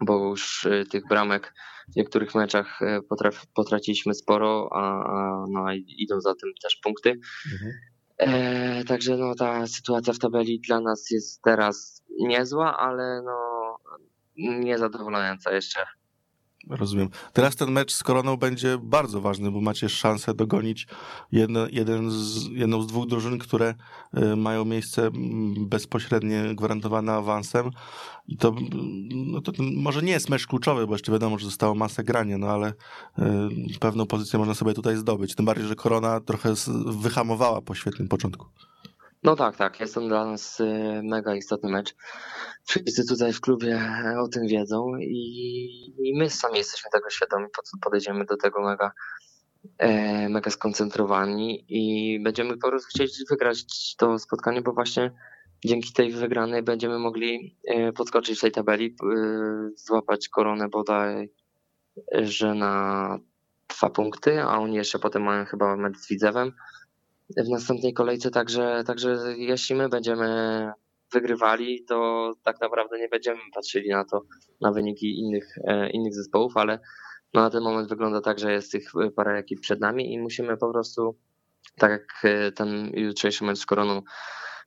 bo 0.00 0.28
już 0.28 0.66
e, 0.66 0.84
tych 0.84 1.08
bramek 1.08 1.54
w 1.92 1.96
niektórych 1.96 2.34
meczach 2.34 2.80
potraf, 3.08 3.46
potraciliśmy 3.54 4.14
sporo, 4.14 4.68
a, 4.72 4.80
a 4.82 5.44
no, 5.50 5.64
idą 5.86 6.20
za 6.20 6.34
tym 6.34 6.50
też 6.62 6.76
punkty. 6.76 7.10
Mhm. 7.52 7.72
E, 8.18 8.84
także 8.84 9.16
no, 9.16 9.34
ta 9.34 9.66
sytuacja 9.66 10.12
w 10.12 10.18
tabeli 10.18 10.60
dla 10.60 10.80
nas 10.80 11.10
jest 11.10 11.42
teraz 11.42 12.02
niezła, 12.18 12.76
ale 12.76 13.22
no, 13.24 13.55
niezadowalająca 14.36 15.52
jeszcze. 15.52 15.80
Rozumiem. 16.70 17.08
Teraz 17.32 17.56
ten 17.56 17.70
mecz 17.70 17.92
z 17.92 18.02
Koroną 18.02 18.36
będzie 18.36 18.78
bardzo 18.78 19.20
ważny, 19.20 19.50
bo 19.50 19.60
macie 19.60 19.88
szansę 19.88 20.34
dogonić 20.34 20.86
jedno, 21.32 21.66
jeden 21.72 22.10
z, 22.10 22.44
jedną 22.46 22.82
z 22.82 22.86
dwóch 22.86 23.06
drużyn, 23.06 23.38
które 23.38 23.74
y, 24.32 24.36
mają 24.36 24.64
miejsce 24.64 25.10
bezpośrednie 25.58 26.54
gwarantowane 26.54 27.12
awansem. 27.12 27.70
I 28.28 28.36
to, 28.36 28.54
no 29.14 29.40
to 29.40 29.52
może 29.76 30.02
nie 30.02 30.12
jest 30.12 30.28
mecz 30.28 30.46
kluczowy, 30.46 30.86
bo 30.86 30.94
jeszcze 30.94 31.12
wiadomo, 31.12 31.38
że 31.38 31.46
zostało 31.46 31.74
masę 31.74 32.04
grania, 32.04 32.38
no 32.38 32.48
ale 32.48 32.68
y, 32.68 33.78
pewną 33.80 34.06
pozycję 34.06 34.38
można 34.38 34.54
sobie 34.54 34.74
tutaj 34.74 34.96
zdobyć. 34.96 35.34
Tym 35.34 35.46
bardziej, 35.46 35.66
że 35.66 35.74
Korona 35.74 36.20
trochę 36.20 36.54
wyhamowała 36.86 37.62
po 37.62 37.74
świetnym 37.74 38.08
początku. 38.08 38.46
No 39.26 39.36
tak, 39.36 39.56
tak. 39.56 39.80
Jest 39.80 39.94
to 39.94 40.00
dla 40.00 40.24
nas 40.24 40.60
y, 40.60 41.00
mega 41.04 41.34
istotny 41.34 41.70
mecz. 41.70 41.94
Wszyscy 42.64 43.06
tutaj 43.08 43.32
w 43.32 43.40
klubie 43.40 43.80
o 44.20 44.28
tym 44.28 44.46
wiedzą 44.46 44.96
i, 44.96 45.14
i 45.98 46.18
my 46.18 46.30
sami 46.30 46.58
jesteśmy 46.58 46.90
tego 46.90 47.10
świadomi, 47.10 47.46
podejdziemy 47.82 48.24
do 48.24 48.36
tego 48.36 48.62
mega, 48.62 48.92
e, 49.78 50.28
mega 50.28 50.50
skoncentrowani 50.50 51.64
i 51.68 52.20
będziemy 52.20 52.56
po 52.56 52.68
prostu 52.68 53.04
wygrać 53.30 53.64
to 53.96 54.18
spotkanie, 54.18 54.62
bo 54.62 54.72
właśnie 54.72 55.12
dzięki 55.64 55.92
tej 55.92 56.12
wygranej 56.12 56.62
będziemy 56.62 56.98
mogli 56.98 57.56
e, 57.64 57.92
podskoczyć 57.92 58.38
w 58.38 58.40
tej 58.40 58.52
tabeli, 58.52 58.86
e, 58.86 59.16
złapać 59.76 60.28
koronę 60.28 60.68
bodaj, 60.68 61.30
że 62.12 62.54
na 62.54 63.18
dwa 63.68 63.90
punkty, 63.90 64.42
a 64.42 64.58
oni 64.58 64.76
jeszcze 64.76 64.98
potem 64.98 65.22
mają 65.22 65.44
chyba 65.44 65.76
mecz 65.76 65.96
z 65.96 66.08
Widzewem 66.08 66.52
w 67.30 67.48
następnej 67.48 67.92
kolejce, 67.92 68.30
także, 68.30 68.82
także 68.86 69.34
jeśli 69.36 69.76
my 69.76 69.88
będziemy 69.88 70.72
wygrywali, 71.12 71.84
to 71.84 72.32
tak 72.42 72.60
naprawdę 72.60 72.98
nie 72.98 73.08
będziemy 73.08 73.40
patrzyli 73.54 73.88
na 73.88 74.04
to, 74.04 74.22
na 74.60 74.72
wyniki 74.72 75.18
innych, 75.18 75.58
e, 75.64 75.90
innych 75.90 76.14
zespołów, 76.14 76.56
ale 76.56 76.78
no 77.34 77.40
na 77.40 77.50
ten 77.50 77.62
moment 77.62 77.88
wygląda 77.88 78.20
tak, 78.20 78.38
że 78.38 78.52
jest 78.52 78.72
tych 78.72 78.92
parę 79.16 79.38
ekip 79.38 79.60
przed 79.60 79.80
nami 79.80 80.12
i 80.12 80.18
musimy 80.18 80.56
po 80.56 80.72
prostu, 80.72 81.16
tak 81.78 81.90
jak 81.90 82.24
e, 82.24 82.52
ten 82.52 82.90
jutrzejszy 82.94 83.44
mecz 83.44 83.58
z 83.58 83.66
Koroną, 83.66 84.02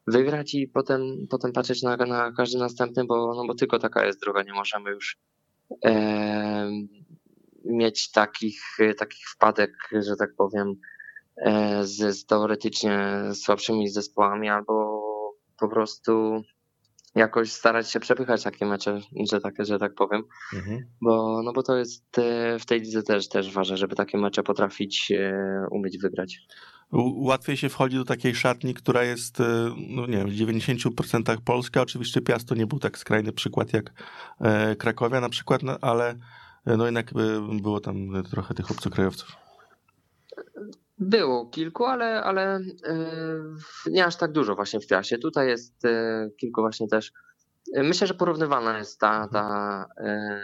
wygrać 0.07 0.53
i 0.53 0.67
potem, 0.67 1.01
potem 1.29 1.51
patrzeć 1.51 1.83
na, 1.83 1.97
na 1.97 2.31
każdy 2.31 2.57
następny, 2.57 3.05
bo, 3.05 3.33
no 3.35 3.47
bo 3.47 3.55
tylko 3.55 3.79
taka 3.79 4.05
jest 4.05 4.21
droga, 4.21 4.43
nie 4.43 4.53
możemy 4.53 4.91
już 4.91 5.17
e, 5.85 6.71
mieć 7.65 8.11
takich, 8.11 8.61
takich 8.97 9.27
wpadek, 9.27 9.71
że 9.91 10.15
tak 10.15 10.29
powiem, 10.37 10.75
E, 10.75 10.98
z, 11.81 12.17
z 12.17 12.25
teoretycznie 12.25 13.21
słabszymi 13.33 13.89
zespołami, 13.89 14.49
albo 14.49 15.01
po 15.59 15.67
prostu 15.67 16.43
jakoś 17.15 17.51
starać 17.51 17.91
się 17.91 17.99
przepychać 17.99 18.43
takie 18.43 18.65
mecze, 18.65 19.01
że 19.31 19.41
tak, 19.41 19.55
że 19.59 19.79
tak 19.79 19.93
powiem. 19.95 20.23
Mhm. 20.53 20.85
Bo, 21.01 21.41
no 21.43 21.53
bo 21.53 21.63
to 21.63 21.77
jest 21.77 22.19
e, 22.19 22.59
w 22.59 22.65
tej 22.65 22.81
lidze 22.81 23.03
też, 23.03 23.29
też 23.29 23.53
ważne, 23.53 23.77
żeby 23.77 23.95
takie 23.95 24.17
mecze 24.17 24.43
potrafić 24.43 25.11
e, 25.11 25.67
umieć 25.71 25.97
wygrać. 25.97 26.39
Łatwiej 27.15 27.57
się 27.57 27.69
wchodzi 27.69 27.97
do 27.97 28.05
takiej 28.05 28.35
szatni, 28.35 28.73
która 28.73 29.03
jest 29.03 29.39
no 29.89 30.07
nie 30.07 30.17
wiem, 30.17 30.29
w 30.29 30.33
90% 30.33 31.37
polska. 31.45 31.81
Oczywiście 31.81 32.21
Piasto 32.21 32.55
nie 32.55 32.67
był 32.67 32.79
tak 32.79 32.97
skrajny 32.97 33.31
przykład 33.31 33.73
jak 33.73 33.93
Krakowia 34.77 35.21
na 35.21 35.29
przykład, 35.29 35.63
no, 35.63 35.77
ale 35.81 36.15
no 36.65 36.85
jednak 36.85 37.13
było 37.61 37.79
tam 37.79 38.23
trochę 38.31 38.53
tych 38.53 38.71
obcokrajowców. 38.71 39.35
Było 40.99 41.45
kilku, 41.45 41.85
ale, 41.85 42.23
ale 42.23 42.55
e, 42.55 42.61
nie 43.87 44.05
aż 44.05 44.15
tak 44.15 44.31
dużo 44.31 44.55
właśnie 44.55 44.79
w 44.79 44.87
Piasie. 44.87 45.17
Tutaj 45.17 45.47
jest 45.47 45.85
e, 45.85 46.29
kilku 46.37 46.61
właśnie 46.61 46.87
też. 46.87 47.11
Myślę, 47.75 48.07
że 48.07 48.13
porównywana 48.13 48.77
jest 48.77 48.99
ta, 48.99 49.27
ta 49.31 49.85
e, 49.97 50.41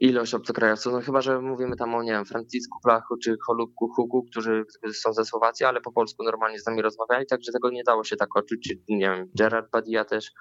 ilość 0.00 0.34
obcokrajowców, 0.34 0.92
no 0.92 1.00
chyba, 1.00 1.20
że 1.20 1.40
mówimy 1.40 1.76
tam 1.76 1.94
o, 1.94 2.02
nie 2.02 2.12
wiem, 2.12 2.24
Francisku 2.24 2.78
Plachu 2.82 3.16
czy 3.16 3.36
Holubku 3.46 3.88
Huku, 3.88 4.24
którzy, 4.30 4.64
są 4.92 5.12
ze 5.12 5.24
Słowacji, 5.24 5.66
ale 5.66 5.80
po 5.80 5.92
polsku 5.92 6.24
normalnie 6.24 6.58
z 6.58 6.66
nami 6.66 6.82
rozmawiali, 6.82 7.26
także 7.26 7.52
tego 7.52 7.70
nie 7.70 7.84
dało 7.84 8.04
się 8.04 8.16
tak 8.16 8.36
odczuć, 8.36 8.68
czy 8.68 8.74
nie 8.88 9.10
wiem, 9.10 9.30
Gerard 9.38 9.70
Badia 9.70 10.04
też, 10.04 10.32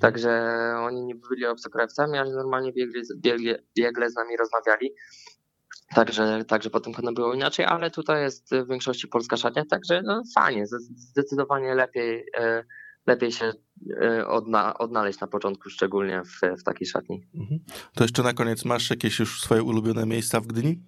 także 0.00 0.52
oni 0.78 1.04
nie 1.04 1.14
byli 1.14 1.46
obcokrajowcami, 1.46 2.18
ale 2.18 2.30
normalnie 2.34 2.72
biegle, 2.72 3.02
biegle, 3.16 3.58
biegle 3.76 4.10
z 4.10 4.14
nami 4.14 4.36
rozmawiali. 4.36 4.94
Także, 5.94 6.44
także 6.44 6.70
potem 6.70 6.92
pewno 6.92 7.12
było 7.12 7.34
inaczej, 7.34 7.66
ale 7.66 7.90
tutaj 7.90 8.22
jest 8.22 8.54
w 8.54 8.68
większości 8.68 9.08
polska 9.08 9.36
szatnia, 9.36 9.64
także 9.70 10.02
no 10.02 10.22
fajnie, 10.34 10.66
zdecydowanie 10.96 11.74
lepiej, 11.74 12.24
e, 12.38 12.64
lepiej 13.06 13.32
się 13.32 13.52
e, 14.02 14.26
odna, 14.26 14.78
odnaleźć 14.78 15.20
na 15.20 15.26
początku, 15.26 15.70
szczególnie 15.70 16.22
w, 16.24 16.60
w 16.60 16.62
takiej 16.62 16.86
szatni. 16.86 17.26
Mhm. 17.34 17.60
To 17.94 18.04
jeszcze 18.04 18.22
na 18.22 18.32
koniec, 18.32 18.64
masz 18.64 18.90
jakieś 18.90 19.18
już 19.18 19.40
swoje 19.40 19.62
ulubione 19.62 20.06
miejsca 20.06 20.40
w 20.40 20.46
Gdyni? 20.46 20.82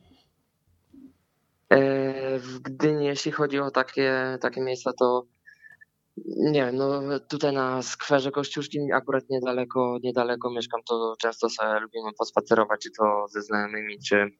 E, 1.68 2.38
w 2.38 2.58
Gdyni, 2.58 3.06
jeśli 3.06 3.32
chodzi 3.32 3.58
o 3.58 3.70
takie, 3.70 4.38
takie 4.40 4.60
miejsca, 4.60 4.92
to 4.92 5.26
nie 6.26 6.64
wiem, 6.64 6.76
no 6.76 7.00
tutaj 7.20 7.52
na 7.52 7.82
skwerze 7.82 8.30
Kościuszki 8.30 8.92
akurat 8.92 9.30
niedaleko, 9.30 9.98
niedaleko 10.02 10.50
mieszkam, 10.50 10.80
to 10.88 11.14
często 11.18 11.50
sobie 11.50 11.80
lubimy 11.80 12.10
pospacerować, 12.18 12.80
czy 12.82 12.90
to 12.90 13.26
ze 13.28 13.42
znajomymi, 13.42 13.98
czy, 13.98 14.30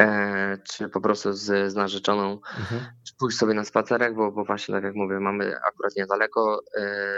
E, 0.00 0.58
czy 0.70 0.88
po 0.88 1.00
prostu 1.00 1.32
z, 1.32 1.72
z 1.72 1.74
narzeczoną 1.74 2.32
mhm. 2.32 2.80
pójść 3.18 3.38
sobie 3.38 3.54
na 3.54 3.64
spacerek, 3.64 4.14
bo, 4.14 4.32
bo 4.32 4.44
właśnie 4.44 4.74
tak 4.74 4.84
jak 4.84 4.94
mówię, 4.94 5.20
mamy 5.20 5.56
akurat 5.56 5.96
niedaleko 5.96 6.60
e, 6.76 7.14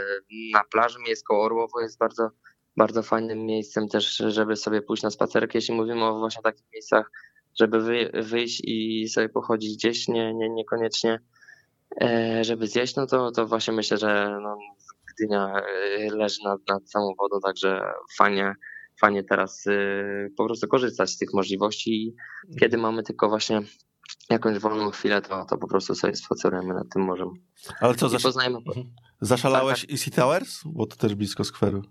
na 0.53 0.65
plaży 0.65 0.99
miejsko 0.99 1.43
Orłowo 1.43 1.81
jest 1.81 1.99
bardzo, 1.99 2.31
bardzo 2.77 3.03
fajnym 3.03 3.47
miejscem 3.47 3.89
też, 3.89 4.17
żeby 4.17 4.57
sobie 4.57 4.83
pójść 4.83 5.03
na 5.03 5.11
spacerek, 5.11 5.55
jeśli 5.55 5.75
mówimy 5.75 6.05
o 6.05 6.19
właśnie 6.19 6.43
takich 6.43 6.67
miejscach, 6.73 7.11
żeby 7.61 7.81
wy, 7.81 8.11
wyjść 8.23 8.63
i 8.65 9.09
sobie 9.09 9.29
pochodzić 9.29 9.77
gdzieś, 9.77 10.09
nie, 10.09 10.35
nie, 10.35 10.49
niekoniecznie 10.51 11.21
e, 12.03 12.45
żeby 12.45 12.67
zjeść, 12.67 12.97
no 12.97 13.07
to, 13.07 13.31
to 13.31 13.47
właśnie 13.47 13.75
myślę, 13.75 13.97
że 13.97 14.39
no, 14.43 14.59
Gdynia 15.17 15.63
leży 16.11 16.45
nad, 16.45 16.61
nad 16.69 16.91
samą 16.91 17.15
wodą, 17.19 17.41
także 17.41 17.83
fajnie 18.19 18.55
fajnie 19.01 19.25
teraz 19.25 19.67
y, 19.67 20.33
po 20.37 20.45
prostu 20.45 20.69
korzystać 20.69 21.11
z 21.11 21.19
tych 21.19 21.35
możliwości 21.35 21.91
i 21.91 22.17
kiedy 22.61 22.79
mamy 22.79 23.03
tylko 23.03 23.29
właśnie 23.29 23.63
jakąś 24.31 24.59
wolną 24.59 24.91
chwilę, 24.91 25.23
to, 25.23 25.45
to 25.45 25.59
po 25.59 25.69
prostu 25.69 25.95
sobie 25.95 26.17
spacerujemy 26.17 26.75
nad 26.75 26.89
tym 26.93 27.03
morzem. 27.03 27.29
Ale 27.81 27.95
co, 27.95 28.09
zasz... 28.09 28.23
poznajemy... 28.23 28.57
Mhm. 28.57 28.87
zaszalałeś 29.21 29.81
tak, 29.81 29.91
tak. 29.91 29.99
Easy 29.99 30.11
Towers? 30.11 30.63
Bo 30.65 30.87
to 30.87 30.97
też 30.97 31.15
blisko 31.15 31.45
skweru. 31.45 31.83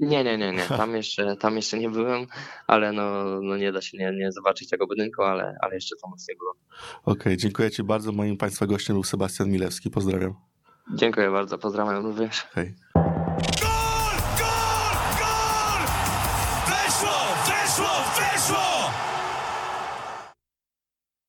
Nie, 0.00 0.24
nie, 0.24 0.38
nie, 0.38 0.52
nie. 0.52 0.62
Tam 0.78 0.96
jeszcze, 0.96 1.36
tam 1.36 1.56
jeszcze 1.56 1.78
nie 1.78 1.90
byłem, 1.90 2.26
ale 2.66 2.92
no, 2.92 3.24
no 3.40 3.56
nie 3.56 3.72
da 3.72 3.80
się 3.80 3.98
nie, 3.98 4.12
nie 4.12 4.32
zobaczyć 4.32 4.68
tego 4.68 4.86
budynku, 4.86 5.22
ale, 5.22 5.56
ale 5.60 5.74
jeszcze 5.74 5.96
tam 6.02 6.10
nie 6.28 6.34
było. 6.36 6.54
Okej, 7.02 7.12
okay, 7.22 7.36
dziękuję 7.36 7.70
Ci 7.70 7.82
bardzo. 7.82 8.12
Moim 8.12 8.36
Państwa 8.36 8.66
gościem 8.66 8.96
był 8.96 9.04
Sebastian 9.04 9.50
Milewski. 9.50 9.90
Pozdrawiam. 9.90 10.34
Dziękuję 10.94 11.30
bardzo, 11.30 11.58
pozdrawiam 11.58 12.06
również. 12.06 12.46
Hej. 12.50 12.74